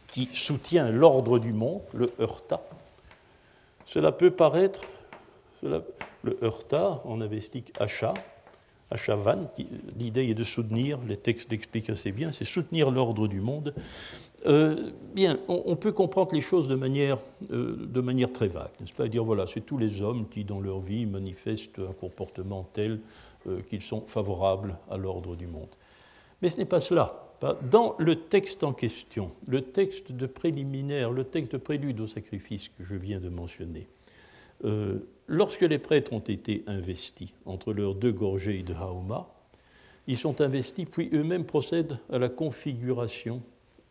[0.08, 2.60] qui soutient l'ordre du monde, le heurta.
[3.86, 4.82] Cela peut paraître,
[5.62, 8.12] le heurta en avestique acha,
[8.90, 9.50] achavan,
[9.98, 13.74] l'idée est de soutenir, les textes l'expliquent assez bien, c'est soutenir l'ordre du monde.
[14.46, 17.18] Euh, bien, on, peut comprendre les choses de manière,
[17.52, 19.06] euh, de manière très vague, n'est-ce pas?
[19.06, 23.00] Dire, voilà, c'est tous les hommes qui, dans leur vie, manifestent un comportement tel
[23.46, 25.68] euh, qu'ils sont favorables à l'ordre du monde.
[26.40, 27.28] Mais ce n'est pas cela.
[27.70, 32.68] Dans le texte en question, le texte de préliminaire, le texte de prélude au sacrifice
[32.68, 33.88] que je viens de mentionner,
[35.26, 39.28] lorsque les prêtres ont été investis entre leurs deux gorgées de Haoma,
[40.06, 43.42] ils sont investis, puis eux-mêmes procèdent à la configuration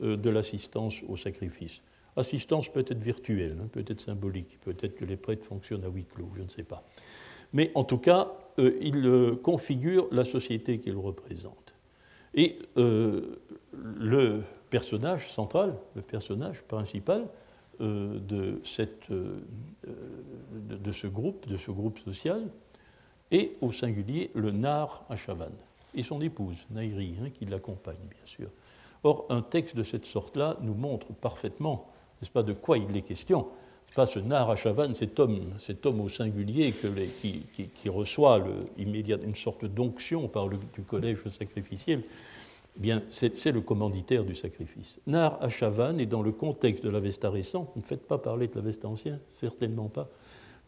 [0.01, 1.81] de l'assistance au sacrifice.
[2.15, 6.41] Assistance peut-être virtuelle, hein, peut-être symbolique, peut-être que les prêtres fonctionnent à huis clos, je
[6.41, 6.83] ne sais pas.
[7.53, 11.73] Mais en tout cas, euh, ils configurent la société qu'ils représentent.
[12.33, 13.39] Et euh,
[13.73, 17.27] le personnage central, le personnage principal
[17.81, 19.39] euh, de, cette, euh,
[20.53, 22.47] de, ce groupe, de ce groupe social,
[23.31, 25.51] est au singulier le Nar Achavan
[25.93, 28.49] et son épouse, Nairi, hein, qui l'accompagne, bien sûr.
[29.03, 31.87] Or, un texte de cette sorte-là nous montre parfaitement,
[32.21, 33.47] n'est-ce pas, de quoi il est question.
[33.95, 40.29] Pas ce Narachavan, cet homme, cet homme au singulier qui, reçoit le, une sorte d'onction
[40.29, 42.03] par le, collège sacrificiel,
[42.77, 44.99] eh bien, c'est le commanditaire du sacrifice.
[45.07, 48.87] Nar Achavan est dans le contexte de l'Avesta récent, ne faites pas parler de l'Avesta
[48.87, 50.07] ancien, certainement pas,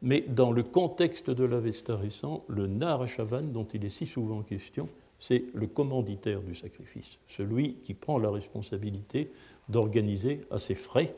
[0.02, 4.42] mais dans le contexte de l'Avesta récent, le Nar Achavan, dont il est si souvent
[4.42, 4.90] question,
[5.24, 9.32] c'est le commanditaire du sacrifice, celui qui prend la responsabilité
[9.70, 11.16] d'organiser à ses frais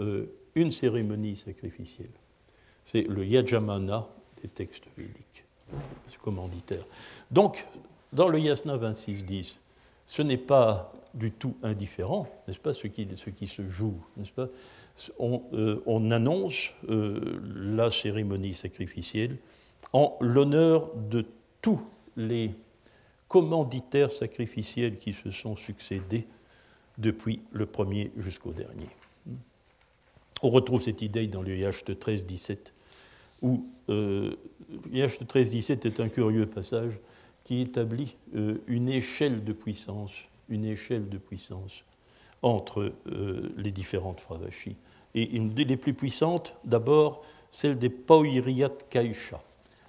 [0.00, 0.24] euh,
[0.54, 2.14] une cérémonie sacrificielle.
[2.86, 4.08] C'est le yajamana
[4.40, 5.44] des textes védiques,
[6.08, 6.82] ce commanditaire.
[7.30, 7.66] Donc,
[8.10, 9.56] dans le yasna 26.10,
[10.06, 13.06] ce n'est pas du tout indifférent, n'est-ce pas, ce qui,
[13.46, 14.48] se joue, n'est-ce pas?
[15.18, 19.36] On, euh, on, annonce euh, la cérémonie sacrificielle
[19.92, 21.26] en l'honneur de
[21.60, 21.82] tous
[22.16, 22.54] les
[23.28, 26.26] commanditaires sacrificiels qui se sont succédés
[26.98, 28.88] depuis le premier jusqu'au dernier.
[30.42, 32.58] On retrouve cette idée dans le de 13-17,
[33.42, 34.36] où euh,
[35.18, 36.98] de 13-17 est un curieux passage
[37.44, 40.12] qui établit euh, une échelle de puissance,
[40.48, 41.84] une échelle de puissance
[42.42, 44.76] entre euh, les différentes fravachis.
[45.14, 49.40] Et une des plus puissantes, d'abord, celle des Poiriat Kaisha,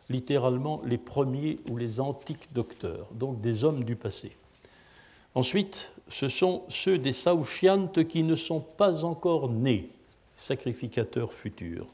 [0.09, 4.35] littéralement les premiers ou les antiques docteurs, donc des hommes du passé.
[5.35, 9.89] Ensuite, ce sont ceux des Saushiantes qui ne sont pas encore nés,
[10.37, 11.85] sacrificateur futur.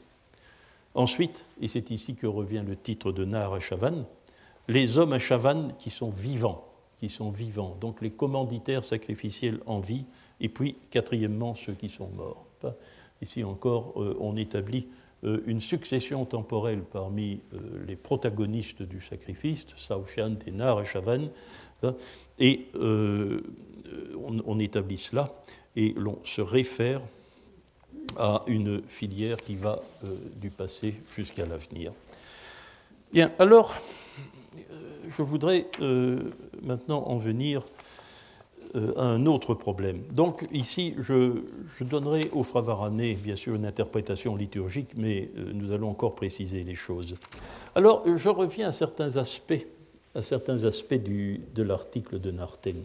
[0.94, 4.04] Ensuite, et c'est ici que revient le titre de Nar Chavan,
[4.68, 6.64] les hommes à Chavan qui sont vivants,
[6.98, 10.04] qui sont vivants, donc les commanditaires sacrificiels en vie,
[10.40, 12.46] et puis quatrièmement ceux qui sont morts.
[13.20, 14.86] Ici encore, euh, on établit
[15.46, 21.28] une succession temporelle parmi euh, les protagonistes du sacrifice, Saoshan et Nar Chavan,
[22.38, 25.34] et on, on établit cela,
[25.76, 27.02] et l'on se réfère
[28.18, 31.92] à une filière qui va euh, du passé jusqu'à l'avenir.
[33.12, 33.74] Bien, alors,
[34.56, 34.60] euh,
[35.08, 36.30] je voudrais euh,
[36.62, 37.62] maintenant en venir
[38.74, 40.02] à un autre problème.
[40.14, 41.32] Donc ici, je,
[41.80, 47.14] donnerai au Fravarané, bien sûr, une interprétation liturgique, mais nous allons encore préciser les choses.
[47.74, 49.66] Alors, je reviens à certains aspects,
[50.14, 52.82] à certains aspects de l'article de Narten.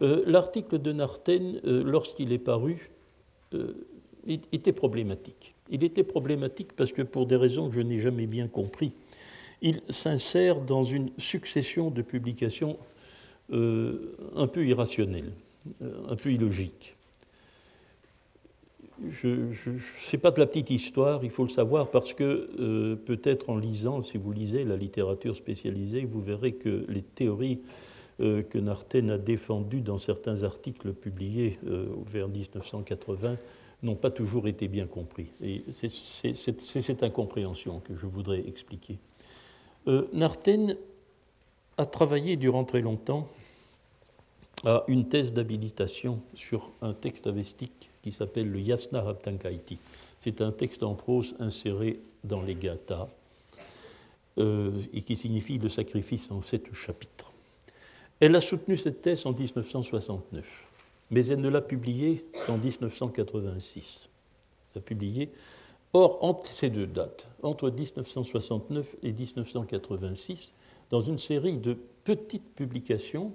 [0.00, 2.90] l'article de Narten, lorsqu'il est paru,
[4.26, 5.54] était problématique.
[5.70, 8.92] Il était problématique parce que pour des raisons que je n'ai jamais bien compris,
[9.62, 12.76] il s'insère dans une succession de publications
[13.52, 15.32] euh, un peu irrationnelles,
[15.82, 16.96] euh, un peu illogiques.
[19.20, 23.50] Ce n'est pas de la petite histoire, il faut le savoir, parce que euh, peut-être
[23.50, 27.60] en lisant, si vous lisez la littérature spécialisée, vous verrez que les théories
[28.18, 31.58] que Narten a défendues dans certains articles publiés
[32.06, 33.36] vers 1980
[33.82, 35.26] n'ont pas toujours été bien compris.
[35.42, 38.98] Et c'est cette incompréhension que je voudrais expliquer.
[40.12, 40.76] Narten
[41.78, 43.28] a travaillé durant très longtemps
[44.64, 49.78] à une thèse d'habilitation sur un texte avestique qui s'appelle le Yasna Raptankaiti.
[50.18, 53.08] C'est un texte en prose inséré dans les Gathas
[54.38, 57.32] euh, et qui signifie le sacrifice en sept chapitres.
[58.20, 60.44] Elle a soutenu cette thèse en 1969
[61.12, 64.08] mais elle ne l'a publié qu'en 1986.
[64.74, 65.30] Elle a publié.
[65.92, 70.50] Or, entre ces deux dates, entre 1969 et 1986,
[70.92, 73.32] dans une série de petite publication,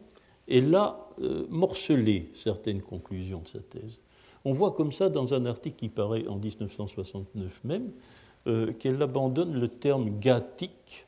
[0.48, 1.10] elle a
[1.50, 4.00] morcelé certaines conclusions de sa thèse.
[4.46, 7.92] On voit comme ça dans un article qui paraît en 1969 même
[8.80, 11.06] qu'elle abandonne le terme gathique,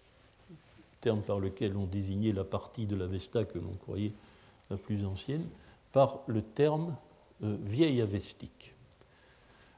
[0.99, 4.11] terme par lequel on désignait la partie de l'Avesta que l'on croyait
[4.69, 5.45] la plus ancienne,
[5.93, 6.95] par le terme
[7.41, 8.73] vieille avestique.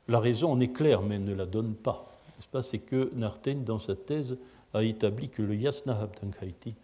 [0.07, 2.17] La raison en est claire, mais elle ne la donne pas.
[2.63, 4.37] C'est que Narten, dans sa thèse,
[4.73, 6.75] a établi que le Yasna Habdankaiti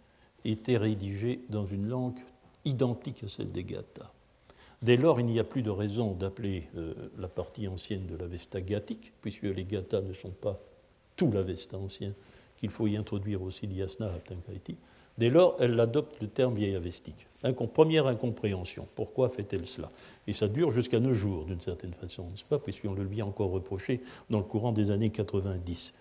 [0.44, 2.18] était rédigé dans une langue
[2.64, 4.12] identique à celle des Gathas.
[4.82, 8.60] Dès lors, il n'y a plus de raison d'appeler euh, la partie ancienne de l'Avesta
[8.60, 10.60] gathique, puisque les Gathas ne sont pas
[11.16, 12.12] tout l'Avesta ancien,
[12.58, 14.76] qu'il faut y introduire aussi l'Yasna Habdankaiti.
[15.16, 17.26] Dès lors, elle adopte le terme vieille avestique.
[17.74, 18.86] première incompréhension.
[18.94, 19.90] Pourquoi fait-elle cela?
[20.28, 22.60] Et ça dure jusqu'à nos jours, d'une certaine façon, n'est-ce pas?
[22.60, 25.92] Puisqu'on le lui a encore reproché dans le courant des années 90.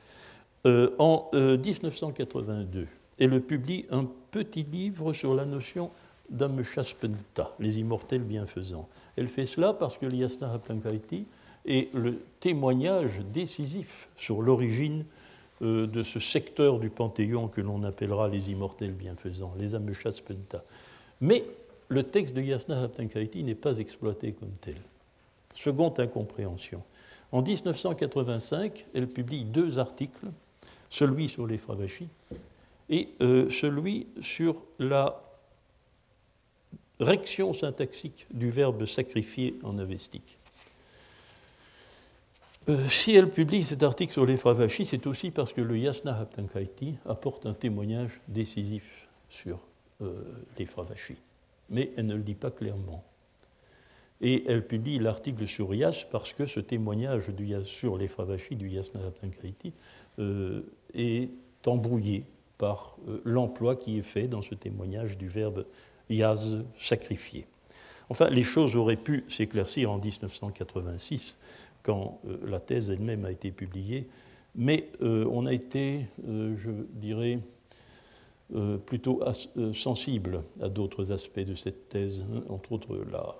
[0.65, 2.85] Euh, en 1982, euh,
[3.19, 5.91] elle publie un petit livre sur la notion
[6.29, 8.87] d'Ameshaspenta, les immortels bienfaisants.
[9.15, 11.25] Elle fait cela parce que l'Yasna Haptankaiti
[11.65, 15.05] est le témoignage décisif sur l'origine
[15.61, 20.63] euh, de ce secteur du Panthéon que l'on appellera les immortels bienfaisants, les Ameshaspenta.
[21.21, 21.45] Mais
[21.89, 24.77] le texte de Yasna Haptankaiti n'est pas exploité comme tel.
[25.55, 26.83] Seconde incompréhension.
[27.31, 30.27] En 1985, elle publie deux articles
[30.89, 31.59] celui sur les
[32.89, 35.21] et euh, celui sur la
[36.99, 40.37] réaction syntaxique du verbe sacrifier en avestique.
[42.69, 44.35] Euh, si elle publie cet article sur les
[44.85, 49.59] c'est aussi parce que le Yasna Haptankaiti apporte un témoignage décisif sur
[50.01, 50.21] euh,
[50.57, 51.17] les.
[51.69, 53.03] Mais elle ne le dit pas clairement.
[54.19, 57.29] Et elle publie l'article sur Yas parce que ce témoignage
[57.63, 58.07] sur les
[58.55, 59.71] du Yasna Haptankaiti
[60.19, 61.29] est
[61.67, 62.23] embrouillé
[62.57, 65.65] par euh, l'emploi qui est fait dans ce témoignage du verbe
[66.09, 67.45] yaz, sacrifier.
[68.09, 71.37] Enfin, les choses auraient pu s'éclaircir en 1986,
[71.83, 74.07] quand euh, la thèse elle-même a été publiée,
[74.55, 77.37] mais on a été, je dirais,
[78.87, 79.21] plutôt
[79.71, 83.35] sensible à d'autres aspects de cette thèse, hein, entre autres la,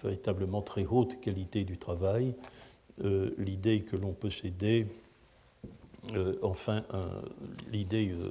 [0.00, 2.34] véritablement très haute qualité du travail,
[3.36, 5.07] l'idée que l'on possédait euh,
[6.42, 6.82] enfin,
[7.72, 8.30] l'idée euh,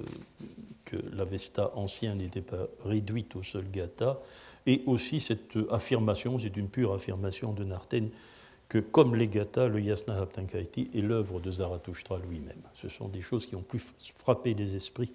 [0.85, 4.19] que l'Avesta ancien n'était pas réduite au seul gata,
[4.65, 8.09] et aussi cette affirmation, c'est une pure affirmation de Narten,
[8.69, 12.61] que comme les Gata, le Yasna Haptankaiti est l'œuvre de Zarathustra lui-même.
[12.75, 15.11] Ce sont des choses qui ont plus frappé les esprits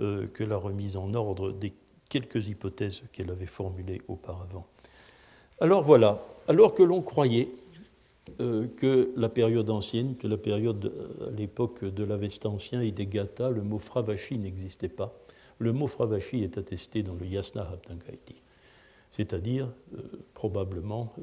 [0.00, 1.72] euh, que la remise en ordre des
[2.08, 4.66] quelques hypothèses qu'elle avait formulées auparavant.
[5.60, 7.61] Alors voilà, alors que l'on croyait euh,
[8.38, 13.06] que la période ancienne, que la période euh, à l'époque de l'Avesta ancien et des
[13.06, 15.14] Gathas, le mot Fravashi n'existait pas.
[15.58, 18.36] Le mot Fravashi est attesté dans le Yasna Haptangaiti,
[19.10, 20.02] c'est-à-dire euh,
[20.34, 21.14] probablement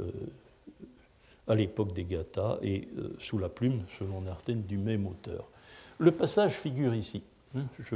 [1.48, 2.88] à l'époque des Gathas et
[3.18, 5.50] sous la plume, selon Narten, du même auteur.
[5.98, 7.24] Le passage figure ici.
[7.56, 7.64] Hein.
[7.80, 7.96] je,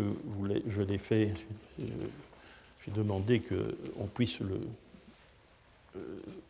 [0.68, 1.34] je l'ai fait,
[1.78, 4.60] j'ai demandé qu'on puisse le,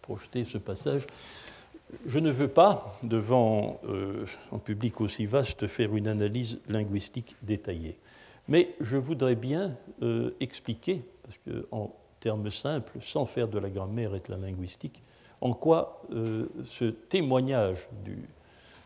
[0.02, 1.08] projeter ce passage.
[2.06, 7.98] Je ne veux pas, devant euh, un public aussi vaste, faire une analyse linguistique détaillée.
[8.48, 14.16] Mais je voudrais bien euh, expliquer, parce qu'en termes simples, sans faire de la grammaire
[14.16, 15.02] et de la linguistique,
[15.42, 17.88] en quoi euh, ce témoignage,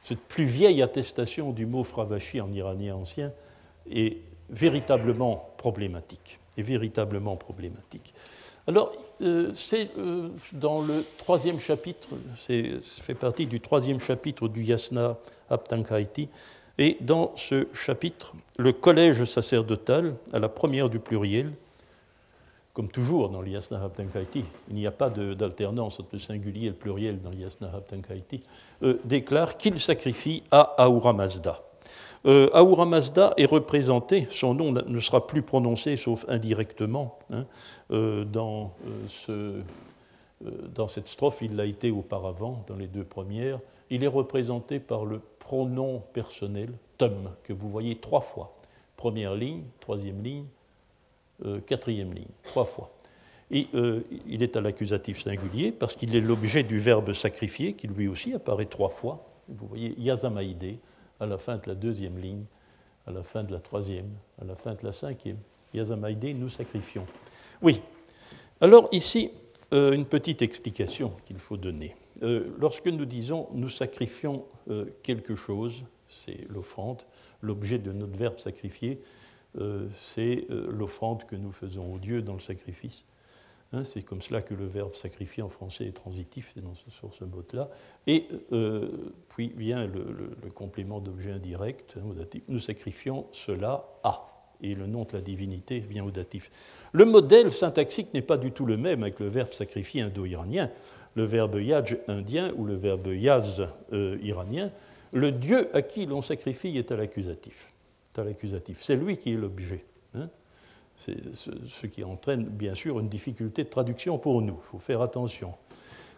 [0.04, 3.32] cette plus vieille attestation du mot fravashi en iranien ancien
[3.90, 4.18] est
[4.50, 5.50] véritablement.
[6.58, 8.14] Est véritablement problématique.
[8.68, 8.92] Alors,
[9.22, 12.54] euh, c'est euh, dans le troisième chapitre, ça
[13.02, 15.18] fait partie du troisième chapitre du Yasna
[15.50, 16.28] Aptankaiti,
[16.78, 21.54] et dans ce chapitre, le collège sacerdotal, à la première du pluriel,
[22.74, 26.70] comme toujours dans le Yasna Aptankaiti, il n'y a pas d'alternance entre le singulier et
[26.70, 28.44] le pluriel dans le Yasna Aptankaiti,
[28.84, 31.67] euh, déclare qu'il sacrifie à Ahura Mazda.
[32.28, 37.46] Euh, Ahura Mazda est représenté, son nom ne sera plus prononcé sauf indirectement hein,
[37.92, 38.74] euh, dans,
[39.30, 39.62] euh,
[40.76, 43.60] dans cette strophe, il l'a été auparavant dans les deux premières.
[43.90, 48.54] Il est représenté par le pronom personnel tum, que vous voyez trois fois.
[48.98, 50.46] Première ligne, troisième ligne,
[51.66, 52.90] quatrième ligne, trois fois.
[53.52, 53.68] Et
[54.28, 58.34] il est à l'accusatif singulier parce qu'il est l'objet du verbe sacrifier, qui lui aussi
[58.34, 59.24] apparaît trois fois.
[59.48, 60.80] Vous voyez Yazamaïdé,
[61.20, 62.46] à la fin de la deuxième ligne,
[63.06, 64.10] à la fin de la troisième,
[64.42, 65.38] à la fin de la cinquième.
[65.74, 67.06] Yazamaïdé, nous sacrifions.
[67.62, 67.82] Oui.
[68.62, 69.32] Alors ici,
[69.74, 71.96] euh, une petite explication qu'il faut donner.
[72.24, 77.02] Euh, lorsque nous disons nous sacrifions euh, quelque chose, c'est l'offrande,
[77.42, 79.02] l'objet de notre verbe sacrifier,
[79.92, 83.06] c'est l'offrande que nous faisons au Dieu dans le sacrifice.
[83.74, 86.90] Hein, c'est comme cela que le verbe sacrifier en français est transitif, c'est dans ce,
[86.90, 87.70] sur ce mode-là.
[88.06, 92.44] Et euh, puis vient le, complément d'objet indirect, hein, au datif.
[92.48, 94.26] Nous sacrifions cela à.
[94.62, 96.50] Et le nom de la divinité vient au datif.
[96.94, 100.72] Le modèle syntaxique n'est pas du tout le même avec le verbe sacrifier indo-iranien,
[101.16, 104.72] le verbe yaj indien ou le verbe yaz euh, iranien.
[105.12, 107.74] Le Dieu à qui l'on sacrifie est à l'accusatif.
[108.80, 109.86] C'est lui qui est l'objet.
[110.16, 110.30] Hein.
[110.98, 114.58] C'est ce, qui entraîne bien sûr une difficulté de traduction pour nous.
[114.64, 115.54] Il faut faire attention.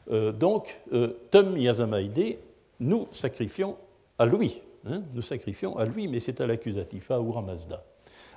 [0.10, 2.40] Euh, donc, euh, Tum Yazamaide,
[2.80, 3.78] nous sacrifions
[4.18, 4.62] à lui.
[4.86, 7.84] Hein, nous sacrifions à lui, mais c'est à l'accusatif, à Ura Mazda.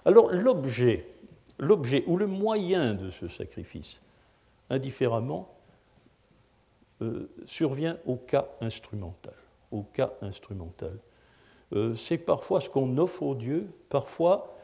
[0.05, 1.07] Alors, l'objet,
[1.61, 4.01] l'objet ou le moyen de ce sacrifice,
[4.69, 5.49] indifféremment,
[7.03, 9.35] euh, survient au cas instrumental.
[9.71, 10.99] Au cas instrumental.
[11.97, 14.59] c'est parfois ce qu'on offre au Dieu, parfois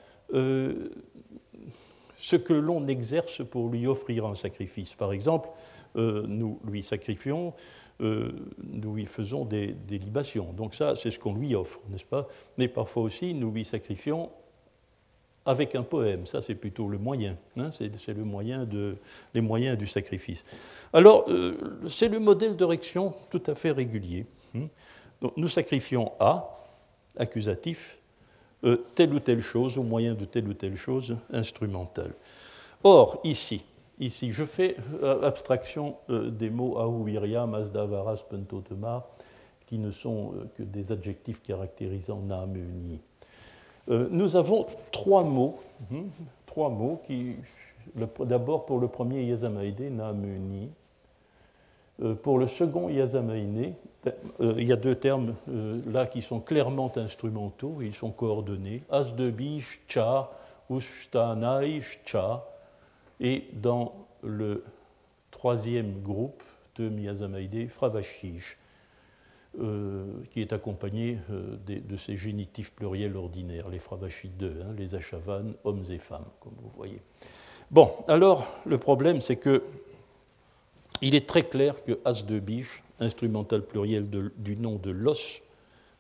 [2.18, 4.94] ce que l'on exerce pour lui offrir un sacrifice.
[4.94, 5.48] Par exemple,
[5.96, 7.54] euh, nous lui sacrifions,
[8.00, 10.52] euh, nous lui faisons des, libations.
[10.52, 12.26] Donc ça, c'est ce qu'on lui offre, n'est-ce pas?
[12.58, 14.30] Mais parfois aussi, nous lui sacrifions
[15.46, 16.26] avec un poème.
[16.26, 17.36] Ça, c'est plutôt le moyen.
[17.56, 18.96] Hein c'est le moyen de,
[19.32, 20.44] les moyens du sacrifice.
[20.92, 24.26] Alors, euh, c'est le modèle d'érection tout à fait régulier.
[24.56, 24.66] Hein.
[25.36, 26.66] Nous sacrifions à,
[27.16, 27.97] accusatif,
[28.64, 32.12] euh, telle ou telle chose au moyen de telle ou telle chose instrumentale.
[32.82, 33.64] Or, ici,
[34.00, 39.06] ici je fais euh, abstraction euh, des mots Ahuiria, Mazda, Varas, Pentotema,
[39.66, 43.00] qui ne sont que des adjectifs caractérisant Naamuni.
[43.88, 45.60] nous avons trois mots,
[45.92, 46.04] hein,
[46.46, 47.36] trois mots qui,
[48.24, 50.70] d'abord pour le premier Yazamaide, Naamuni,
[52.22, 53.74] pour le second Yazamaine,
[54.40, 58.82] euh, il y a deux termes euh, là qui sont clairement instrumentaux, ils sont coordonnés.
[58.90, 60.30] As de biche, cha,
[60.70, 62.44] ushtanai, cha.
[63.20, 64.64] Et dans le
[65.30, 66.42] troisième groupe
[66.76, 68.56] de Miyazamaide, fravashish,
[69.60, 75.54] euh, qui est accompagné de, ces génitifs pluriels ordinaires, les fravashis 2, hein, les achavan,
[75.64, 77.00] hommes et femmes, comme vous voyez.
[77.72, 79.64] Bon, alors le problème, c'est que
[81.02, 85.42] il est très clair que as de biche instrumental pluriel du nom de l'os,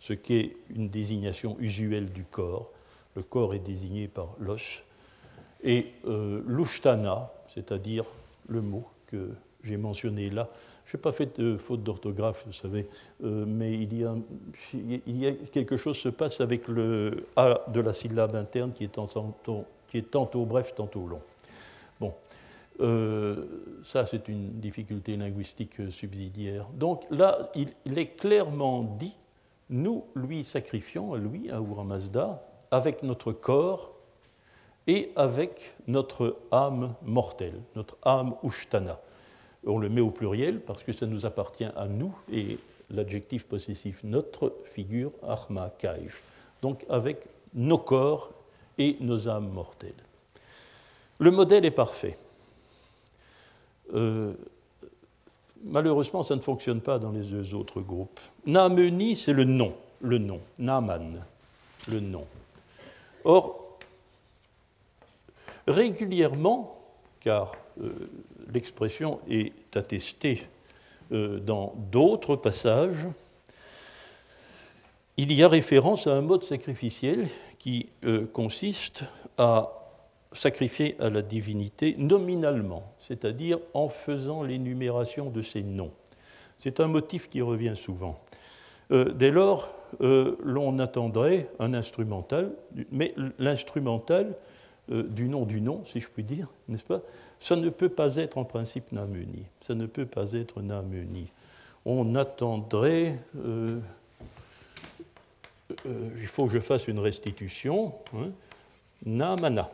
[0.00, 2.70] ce qui est une désignation usuelle du corps.
[3.14, 4.82] Le corps est désigné par l'os.
[5.62, 8.04] Et euh, l'ushtana, c'est-à-dire
[8.48, 9.30] le mot que
[9.62, 10.48] j'ai mentionné là,
[10.86, 12.88] je n'ai pas fait de faute d'orthographe, vous savez,
[13.22, 18.34] euh, mais il y, a, quelque chose se passe avec le A de la syllabe
[18.34, 18.92] interne qui est
[20.10, 21.20] tantôt bref, tantôt long.
[22.80, 23.44] Euh,
[23.84, 26.66] ça, c'est une difficulté linguistique subsidiaire.
[26.74, 29.14] Donc là, il, est clairement dit,
[29.70, 33.94] nous lui sacrifions, lui, à Mazda, avec notre corps
[34.86, 39.00] et avec notre âme mortelle, notre âme Ushtana.
[39.66, 42.58] On le met au pluriel parce que ça nous appartient à nous et
[42.90, 46.22] l'adjectif possessif notre figure Arma Kaish.
[46.62, 48.32] Donc avec nos corps
[48.78, 49.92] et nos âmes mortelles.
[51.18, 52.16] Le modèle est parfait.
[53.94, 54.32] Euh,
[55.64, 58.20] malheureusement, ça ne fonctionne pas dans les deux autres groupes.
[58.46, 60.40] Nameni, c'est le nom, le nom.
[60.58, 61.10] Naman,
[61.88, 62.26] le nom.
[63.24, 63.78] Or,
[65.66, 66.78] régulièrement,
[67.20, 68.10] car euh,
[68.52, 70.46] l'expression est attestée
[71.12, 73.06] euh, dans d'autres passages,
[75.16, 77.28] il y a référence à un mode sacrificiel
[77.58, 77.88] qui
[78.32, 79.02] consiste
[79.36, 79.77] à
[80.32, 85.92] sacrifier à la divinité nominalement, c'est-à-dire en faisant l'énumération de ses noms.
[86.58, 88.20] C'est un motif qui revient souvent.
[88.90, 92.52] Euh, dès lors, euh, l'on attendrait un instrumental,
[92.90, 94.34] mais l'instrumental
[94.90, 97.00] euh, du nom du nom, si je puis dire, n'est-ce pas
[97.38, 99.44] Ça ne peut pas être en principe namuni.
[99.60, 101.28] Ça ne peut pas être namuni.
[101.84, 103.18] On attendrait.
[105.76, 107.94] il faut que je fasse une restitution.
[108.14, 108.30] Hein,
[109.04, 109.70] namana.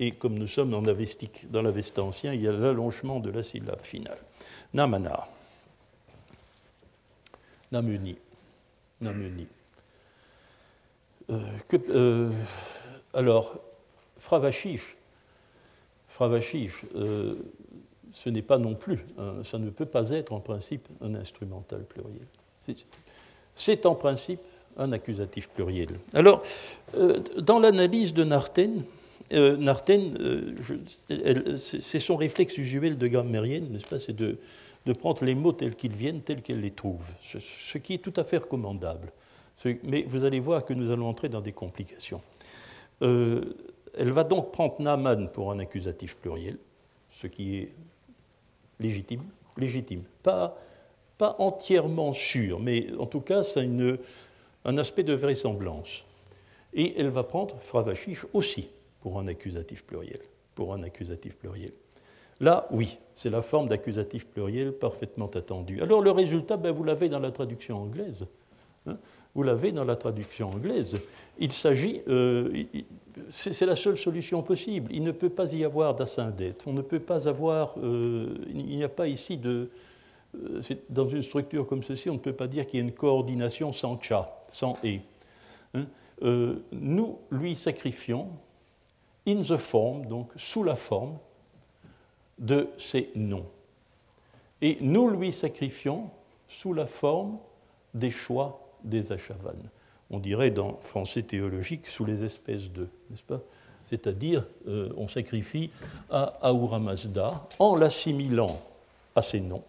[0.00, 4.18] Et comme nous sommes dans l'Avestie ancien, il y a l'allongement de la syllabe finale.
[4.72, 5.28] Namana.
[7.70, 8.16] Namuni.
[9.02, 9.46] Namuni.
[11.30, 11.38] Euh,
[11.90, 12.30] euh,
[13.12, 13.58] alors,
[14.16, 14.96] Fravashish,
[16.08, 17.34] Fravashish euh,
[18.14, 19.04] ce n'est pas non plus,
[19.44, 22.26] ça ne peut pas être en principe un instrumental pluriel.
[23.54, 24.40] C'est en principe
[24.76, 26.00] un accusatif pluriel.
[26.12, 26.42] Alors,
[27.38, 28.82] dans l'analyse de Narten,
[29.32, 34.38] euh, Narten, euh, c'est son réflexe usuel de grammairienne, n'est-ce pas C'est de,
[34.98, 38.24] prendre les mots tels qu'ils viennent, tels qu'elle les trouve, ce, qui est tout à
[38.24, 39.12] fait recommandable.
[39.84, 42.22] Mais vous allez voir que nous allons entrer dans des complications.
[43.00, 46.56] elle va donc prendre Naaman pour un accusatif pluriel,
[47.10, 47.72] ce qui est
[48.80, 49.22] légitime,
[49.56, 50.02] légitime.
[50.22, 50.58] Pas,
[51.18, 53.64] pas entièrement sûr, mais en tout cas, ça a
[54.64, 56.04] un aspect de vraisemblance.
[56.72, 60.20] Et elle va prendre Fravachiche aussi pour un accusatif pluriel.
[60.54, 61.72] Pour un accusatif pluriel.
[62.40, 65.82] Là, oui, c'est la forme d'accusatif pluriel parfaitement attendue.
[65.82, 68.26] Alors le résultat, ben, vous l'avez dans la traduction anglaise.
[68.86, 68.96] Hein.
[69.34, 70.98] vous l'avez dans la traduction anglaise.
[71.38, 72.64] Il s'agit, euh,
[73.30, 74.90] c'est la seule solution possible.
[74.90, 76.62] Il ne peut pas y avoir d'ascendette.
[76.66, 79.68] On ne peut pas avoir, euh, il n'y a pas ici de,
[80.34, 82.94] euh, dans une structure comme ceci, on ne peut pas dire qu'il y a une
[82.94, 85.00] coordination sans cha, sans et.
[85.74, 85.84] Hein.
[86.72, 88.28] nous lui sacrifions
[89.26, 91.18] in the form, donc sous la forme
[92.38, 93.46] de ces noms.
[94.62, 96.10] Et nous lui sacrifions
[96.48, 97.38] sous la forme
[97.94, 99.68] des choix des achavanes.
[100.10, 103.40] On dirait dans français théologique sous les espèces de, n'est-ce pas?
[103.84, 105.70] C'est-à-dire, euh, on sacrifie
[106.10, 108.60] à Ahura Mazda en l'assimilant
[109.14, 109.64] à ses noms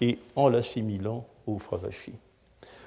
[0.00, 2.12] et en l'assimilant au Fravashi.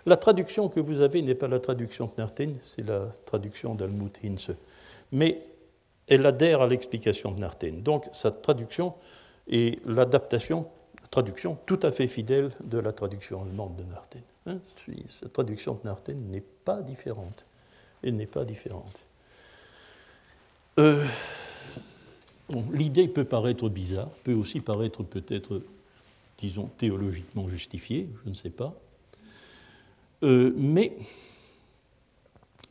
[0.05, 4.55] La traduction que vous avez n'est pas la traduction de c'est la traduction d'Almut Hinze.
[5.11, 5.41] Mais
[6.11, 7.81] elle adhère à l'explication de Narten.
[7.81, 8.93] Donc sa traduction
[9.49, 10.67] est l'adaptation,
[11.09, 14.21] traduction tout à fait fidèle de la traduction allemande de Narten.
[14.45, 14.57] Hein,
[15.07, 17.45] sa traduction de Narten n'est pas différente.
[18.03, 18.99] Elle n'est pas différente.
[20.79, 21.07] Euh,
[22.73, 25.61] l'idée peut paraître bizarre, peut aussi paraître peut-être,
[26.39, 28.73] disons, théologiquement justifiée, je ne sais pas.
[30.23, 30.97] Euh, mais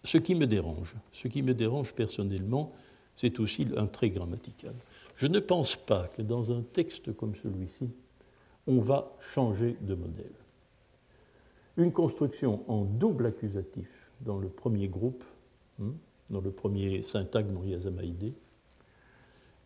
[0.05, 2.75] ce qui me dérange, ce qui me dérange personnellement,
[3.21, 4.73] c'est aussi un trait grammatical.
[5.17, 7.91] Je ne pense pas que dans un texte comme celui-ci,
[8.67, 10.33] on va changer de modèle.
[11.77, 13.89] Une construction en double accusatif
[14.23, 15.23] dans le premier groupe,
[15.83, 15.93] hein,
[16.31, 18.33] dans le premier syntagme Yazamaïdé,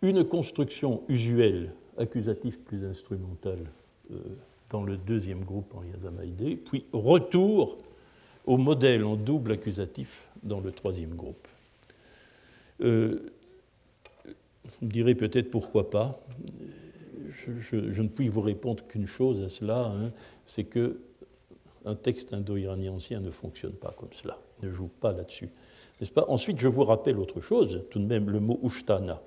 [0.03, 3.71] une construction usuelle accusatif plus instrumentale
[4.11, 4.17] euh,
[4.71, 7.79] dans le deuxième groupe en Yazamaïdé, puis retour
[8.47, 11.47] au modèle en double accusatif dans le troisième groupe.
[12.81, 13.31] Euh,
[14.65, 16.21] vous me direz peut-être pourquoi pas.
[17.71, 20.13] Je, ne puis vous répondre qu'une chose à cela, hein,
[20.47, 21.01] c'est que
[21.85, 25.51] un texte indo-iranien ancien ne fonctionne pas comme cela, ne joue pas là-dessus.
[26.01, 26.25] N'est-ce pas?
[26.29, 29.21] Ensuite, je vous rappelle autre chose, tout de même le mot ushtana.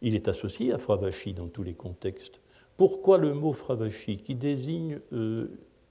[0.00, 2.40] Il est associé à Fravashi dans tous les contextes.
[2.76, 5.48] Pourquoi le mot Fravashi, qui désigne euh,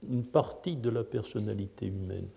[0.08, 2.28] une partie de la personnalité humaine,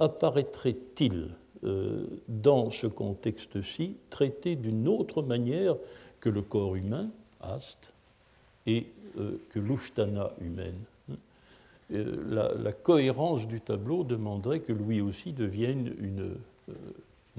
[0.00, 1.30] apparaîtrait-il
[1.62, 5.76] euh, dans ce contexte-ci, traité d'une autre manière
[6.20, 7.10] que le corps humain,
[7.42, 7.92] Ast,
[8.66, 8.86] et
[9.18, 10.78] euh, que l'Ushtana humaine.
[11.92, 16.34] Euh, la, cohérence du tableau demanderait que lui aussi devienne une,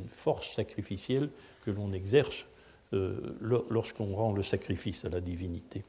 [0.10, 1.30] force sacrificielle
[1.64, 2.46] que l'on exerce
[2.92, 5.84] lorsqu'on rend le sacrifice à la divinité.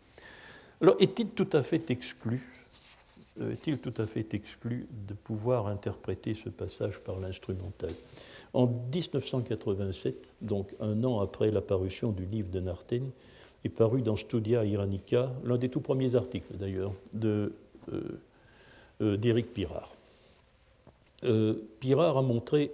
[0.80, 2.61] Alors, est-il tout à fait exclu
[3.40, 7.90] est-il tout à fait exclu de pouvoir interpréter ce passage par l'instrumental
[8.52, 13.10] En 1987, donc un an après l'apparition du livre de Narten,
[13.64, 16.92] est paru dans Studia Iranica, l'un des tout premiers articles d'ailleurs,
[17.24, 17.50] euh,
[19.00, 19.94] euh, d'Éric Pirard.
[21.78, 22.72] Pirard a montré,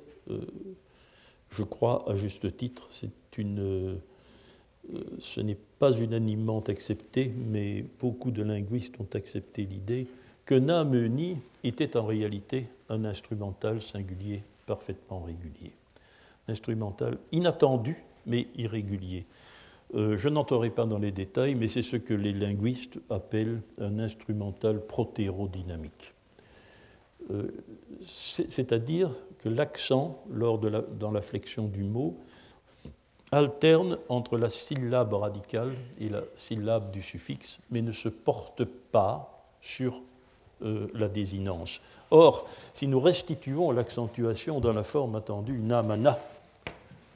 [1.50, 2.88] je crois à juste titre,
[3.36, 3.98] une,
[5.20, 10.06] ce n'est pas unanimement accepté, mais beaucoup de linguistes ont accepté l'idée
[10.48, 15.72] que Nameni était en réalité un instrumental singulier parfaitement régulier.
[16.48, 19.26] Instrumental inattendu, mais irrégulier.
[19.94, 23.98] Euh, je n'entrerai pas dans les détails, mais c'est ce que les linguistes appellent un
[23.98, 26.14] instrumental protérodynamique.
[27.30, 27.48] Euh,
[28.00, 32.16] c'est-à-dire que l'accent, lors de dans la flexion du mot,
[33.32, 39.44] alterne entre la syllabe radicale et la syllabe du suffixe, mais ne se porte pas
[39.60, 40.00] sur
[40.60, 41.80] la désinence.
[42.10, 46.18] Or, si nous restituons l'accentuation dans la forme attendue namana,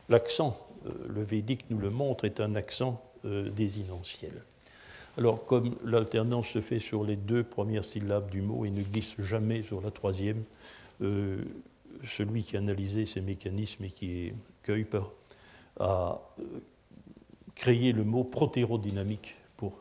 [0.09, 4.43] l'accent, euh, le védique nous le montre, est un accent euh, désinentiel.
[5.17, 9.15] Alors, comme l'alternance se fait sur les deux premières syllabes du mot et ne glisse
[9.19, 10.43] jamais sur la troisième,
[12.07, 15.03] celui qui a analysé ces mécanismes et qui est Kuiper
[15.81, 16.19] a
[17.55, 19.73] créé le mot protérodynamique pour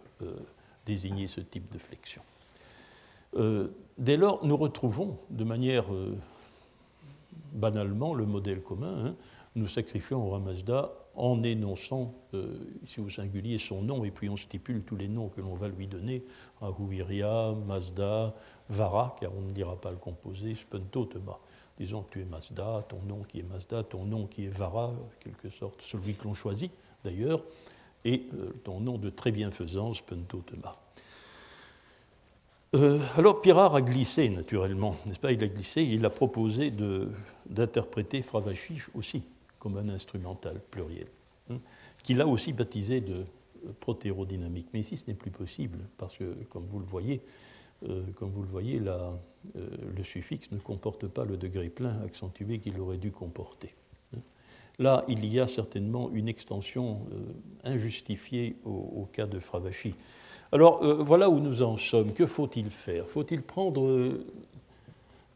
[0.85, 2.21] désigner ce type de flexion.
[3.35, 3.67] Euh,
[3.97, 6.17] dès lors, nous retrouvons de manière euh,
[7.53, 9.05] banalement le modèle commun.
[9.05, 9.15] Hein.
[9.55, 12.13] Nous sacrifions au Ramazda en énonçant,
[12.85, 15.67] ici au singulier, son nom, et puis on stipule tous les noms que l'on va
[15.67, 16.23] lui donner,
[16.61, 18.33] Ahuiria, Mazda,
[18.69, 21.37] Vara, car on ne dira pas le composé, Spuntotema.
[21.77, 24.87] Disons que tu es Mazda, ton nom qui est Mazda, ton nom qui est Vara,
[24.87, 26.71] en quelque sorte celui que l'on choisit
[27.03, 27.43] d'ailleurs,
[28.05, 28.29] et
[28.63, 30.77] ton nom de très bienfaisance, Spuntotema.
[32.73, 35.33] Euh, alors Pirard a glissé naturellement, n'est-ce pas?
[35.33, 36.71] Il a glissé, il a proposé
[37.45, 39.23] d'interpréter Fravachiche aussi
[39.59, 41.07] comme un instrumental pluriel,
[41.49, 41.57] hein,
[42.01, 43.25] qu'il a aussi baptisé de
[43.81, 44.67] protérodynamique.
[44.73, 47.21] Mais ici, ce n'est plus possible parce que, comme vous le voyez,
[47.89, 49.11] euh, comme vous le voyez, euh,
[49.95, 53.75] le suffixe ne comporte pas le degré plein accentué qu'il aurait dû comporter.
[54.15, 54.21] Hein.
[54.79, 57.01] Là, il y a certainement une extension
[57.65, 59.93] injustifiée au, cas de Fravachi.
[60.51, 62.13] Alors euh, voilà où nous en sommes.
[62.13, 63.07] Que faut-il faire?
[63.07, 64.25] Faut-il prendre, euh,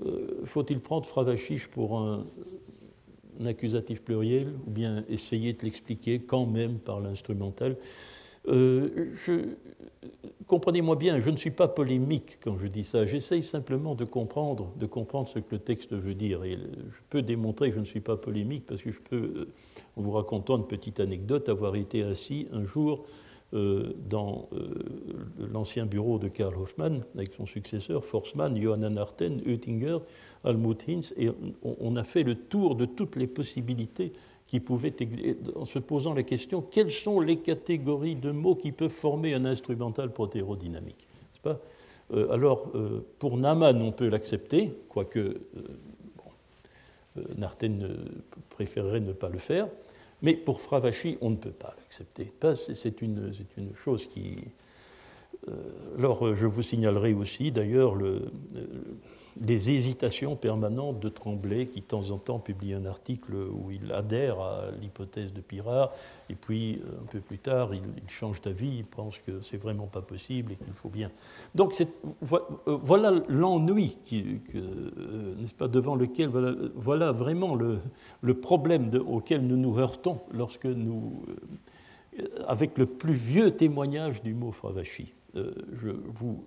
[0.05, 2.25] euh, faut-il prendre Fravachiche pour un,
[3.45, 7.75] accusatif pluriel ou bien essayer de l'expliquer quand même par l'instrumental?
[10.47, 13.05] Comprenez-moi bien, je ne suis pas polémique quand je dis ça.
[13.05, 16.41] J'essaye simplement de comprendre, de comprendre ce que le texte veut dire.
[16.43, 19.47] Je peux démontrer que je ne suis pas polémique parce que je peux,
[19.97, 23.24] en vous racontant une petite anecdote, avoir été assis un jour euh,
[23.55, 24.67] dans euh,
[25.51, 29.99] l'ancien bureau de Karl Hoffmann, avec son successeur, Forsman, Johann Arten, Oettinger,
[30.43, 31.29] Almut Hinz, et
[31.63, 34.11] on, a fait le tour de toutes les possibilités
[34.47, 34.93] qui pouvaient,
[35.55, 39.45] en se posant la question, quelles sont les catégories de mots qui peuvent former un
[39.45, 41.07] instrumental protérodynamique
[41.41, 41.59] pas?
[42.13, 42.71] Euh, Alors,
[43.19, 45.39] pour Naman, on peut l'accepter, quoique
[46.17, 47.97] bon, Narten
[48.49, 49.67] préférerait ne pas le faire.
[50.21, 52.31] Mais pour Fravachi, on ne peut pas l'accepter.
[52.73, 54.37] C'est une, une, chose qui,
[55.97, 58.21] alors, je vous signalerai aussi, d'ailleurs, le,
[59.41, 63.91] les hésitations permanentes de Tremblay, qui de temps en temps publie un article où il
[63.91, 65.91] adhère à l'hypothèse de Pirard,
[66.29, 69.87] et puis euh, un peu plus tard, il, change d'avis, il pense que c'est vraiment
[69.87, 71.11] pas possible et qu'il faut bien.
[71.53, 73.97] Donc euh, voilà l'ennui,
[74.53, 76.29] n'est-ce pas, devant lequel,
[76.75, 77.79] voilà, vraiment le,
[78.21, 81.23] le problème auquel nous nous heurtons lorsque nous,
[82.47, 85.13] avec le plus vieux témoignage du mot Fravachi.
[85.35, 86.43] Je vous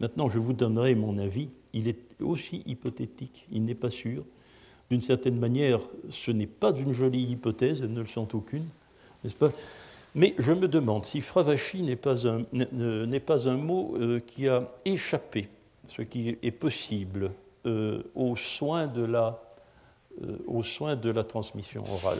[0.00, 1.48] Maintenant, je vous donnerai mon avis.
[1.72, 4.24] Il est aussi hypothétique, il n'est pas sûr.
[4.90, 5.80] D'une certaine manière,
[6.10, 8.66] ce n'est pas une jolie hypothèse, elles ne le sont aucune,
[9.22, 9.50] n'est-ce pas?
[10.14, 14.46] Mais je me demande si fravachi n'est pas un, n'est pas un mot euh, qui
[14.46, 15.48] a échappé,
[15.88, 17.32] ce qui est possible,
[17.66, 19.42] euh, aux, de la,
[20.22, 22.18] euh, aux soins de la transmission orale.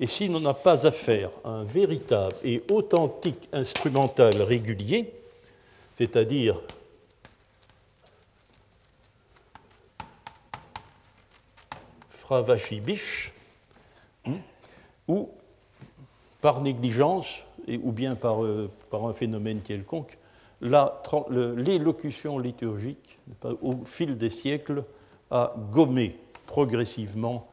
[0.00, 5.12] Et s'il n'en a pas à faire un véritable et authentique instrumental régulier,
[5.92, 6.58] c'est-à-dire
[12.08, 13.34] Fravachibish,
[14.24, 14.38] hein,
[15.06, 15.28] ou
[16.40, 20.16] par négligence, ou bien par, euh, par un phénomène quelconque,
[20.62, 23.18] l'élocution liturgique,
[23.60, 24.84] au fil des siècles,
[25.30, 27.48] a gommé progressivement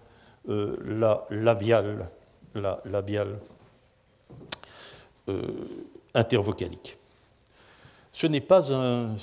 [0.50, 2.10] euh, la labiale,
[2.58, 3.40] la labiale
[5.30, 5.42] euh,
[6.14, 6.98] intervocalique.
[8.12, 9.16] Ce n'est pas, un,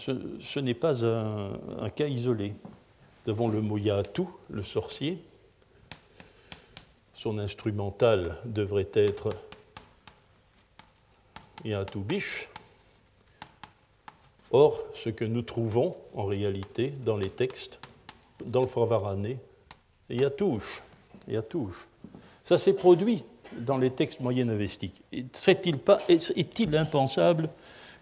[1.95, 2.55] cas isolé.
[3.27, 5.19] Devant le Moyatou, le sorcier,
[7.15, 9.31] son instrumental devrait être
[11.65, 12.49] Yatoubish.
[14.53, 17.81] Or, ce que nous trouvons en réalité dans les textes,
[18.45, 19.39] dans le Fravaranais,
[20.07, 20.83] c'est Yatouche.
[21.27, 21.89] Yatouche.
[22.45, 23.25] Ça s'est produit
[23.59, 25.03] dans les textes moyen avestiques.
[25.13, 27.49] Est-il est impensable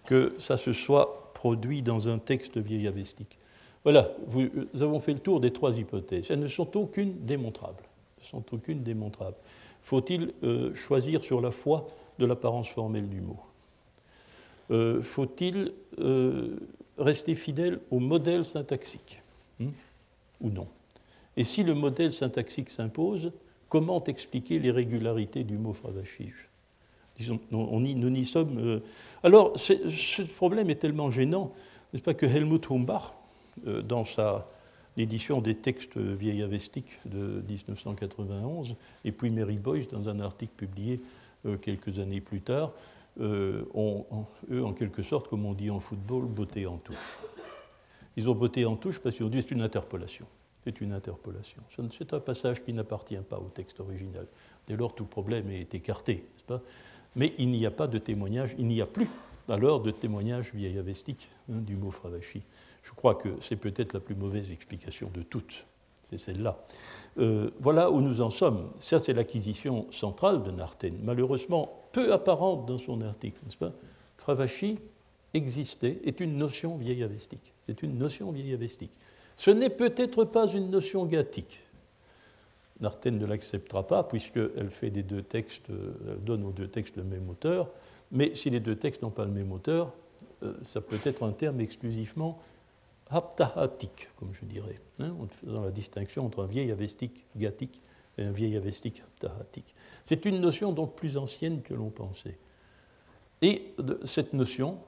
[0.05, 3.39] que ça se soit produit dans un texte vieil avestique
[3.85, 6.27] Voilà, nous avons fait le tour des trois hypothèses.
[6.29, 7.85] Elles ne sont aucune démontrables
[8.23, 8.83] sont aucune.
[9.83, 11.89] Faut-il euh, choisir sur la foi
[12.19, 13.41] de l'apparence formelle du mot?
[14.71, 16.57] Euh, Faut-il euh,
[16.99, 19.21] rester fidèle au modèle syntaxique?
[19.59, 19.71] Hmm,
[20.41, 20.69] ou non?
[21.37, 23.33] Et si le modèle syntaxique s'impose,
[23.73, 26.51] comment expliquer les régularités du mot fravachige
[27.17, 28.83] Disons, on nous n'y sommes.
[29.23, 31.53] Alors, ce problème est tellement gênant,
[31.93, 33.13] n'est-ce pas, que Helmut Humbach,
[33.85, 34.47] dans sa
[34.97, 41.01] l'édition des textes vieillavestiques de 1991, et puis Mary Boyce, dans un article publié
[41.47, 42.73] euh, quelques années plus tard,
[43.21, 44.05] euh, ont,
[44.51, 47.19] eux, en quelque sorte, comme on dit en football, botté en touche.
[48.17, 50.27] Ils ont botté en touche parce qu'ils ont dit c'est une interpolation.
[50.65, 51.63] C'est une interpolation.
[51.91, 54.27] C'est un passage qui n'appartient pas au texte original.
[54.69, 56.61] Dès lors, tout problème est écarté, pas?
[57.17, 59.09] Mais il n'y a pas de témoignage, il n'y a plus
[59.49, 62.43] alors de témoignage vieillavestique hein, du mot fravachi.
[62.83, 65.65] Je crois que c'est peut-être la plus mauvaise explication de toutes.
[66.09, 66.59] c'est celle-là.
[67.19, 68.71] Euh, voilà où nous en sommes.
[68.79, 73.73] Ça, c'est l'acquisition centrale de Narten, malheureusement peu apparente dans son article, n'est-ce pas?
[74.17, 74.79] Fravashi
[75.35, 77.53] existait, est une notion vieille avestique.
[77.67, 78.93] C'est une notion vieille avestique.
[79.37, 81.61] Ce n'est peut-être pas une notion gathique.
[82.81, 87.05] Narten ne l'acceptera pas, puisqu'elle fait des deux textes, elle donne aux deux textes le
[87.05, 87.69] même auteur,
[88.11, 89.93] mais si les deux textes n'ont pas le même auteur,
[90.43, 92.41] euh, ça peut être un terme exclusivement
[93.11, 97.81] haptahatique, comme je dirais, hein, en faisant la distinction entre un vieil avestique gathique
[98.19, 99.75] et un vieil avestique haptahatique.
[100.05, 102.39] C'est une notion donc plus ancienne que l'on pensait.
[103.41, 103.75] Et
[104.05, 104.79] cette notion,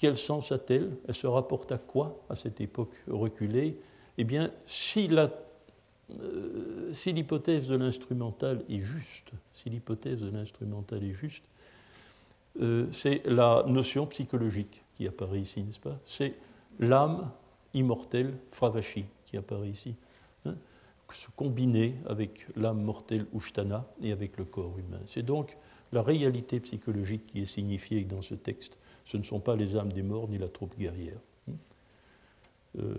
[0.00, 0.96] quel sens a-t-elle?
[1.06, 3.76] Elle se rapporte à quoi à cette époque reculée?
[4.16, 11.12] Eh bien, si euh, si l'hypothèse de l'instrumental est juste, si l'hypothèse de l'instrumental est
[11.12, 11.44] juste,
[12.62, 15.98] euh, c'est la notion psychologique qui apparaît ici, n'est-ce pas?
[16.06, 16.34] C'est
[16.78, 17.30] l'âme
[17.74, 19.94] immortelle, Fravashi, qui apparaît ici,
[20.46, 20.56] hein
[21.12, 21.28] se
[22.06, 25.00] avec l'âme mortelle Ushtana et avec le corps humain.
[25.06, 25.56] C'est donc
[25.92, 28.78] la réalité psychologique qui est signifiée dans ce texte.
[29.10, 31.18] Ce ne sont pas les âmes des morts ni la troupe guerrière.
[32.78, 32.94] Euh,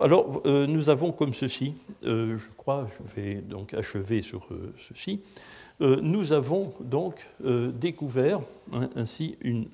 [0.00, 4.48] alors, euh, nous avons comme ceci, euh, je crois, je vais donc achever sur
[4.80, 5.20] ceci,
[5.80, 8.40] nous avons donc découvert
[8.72, 9.66] hein, ainsi une.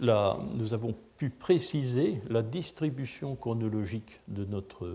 [0.00, 4.90] La, nous avons pu préciser la distribution chronologique de notre,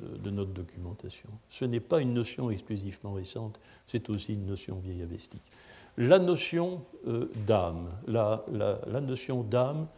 [0.00, 1.28] de notre documentation.
[1.50, 5.42] Ce n'est pas une notion exclusivement récente, c'est aussi une notion vieille avestique.
[5.96, 6.82] La notion
[7.46, 9.88] d'âme, la, la, la notion d'âme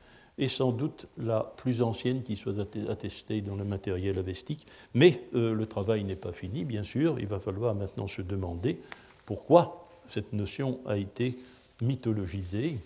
[0.40, 4.66] est sans doute la plus ancienne qui soit attestée dans le matériel avestique.
[4.94, 7.20] Mais euh, le travail n'est pas fini, bien sûr.
[7.20, 8.80] Il va falloir maintenant se demander
[9.26, 11.36] pourquoi cette notion a été
[11.82, 12.78] mythologisée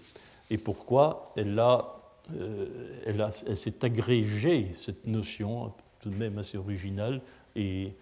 [0.50, 2.00] et pourquoi elle, a,
[2.34, 2.66] euh,
[3.06, 5.72] elle, elle s'est agrégée, cette notion
[6.04, 7.20] tout de même assez originale
[7.56, 7.92] et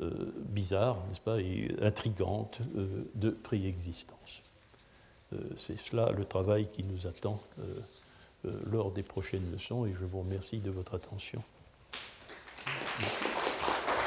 [0.00, 2.60] euh, bizarre, n'est-ce pas, et intrigante
[3.14, 4.42] de préexistence.
[5.56, 7.38] C'est cela le travail qui nous attend
[8.46, 11.42] euh, lors des prochaines leçons et je vous remercie de votre attention.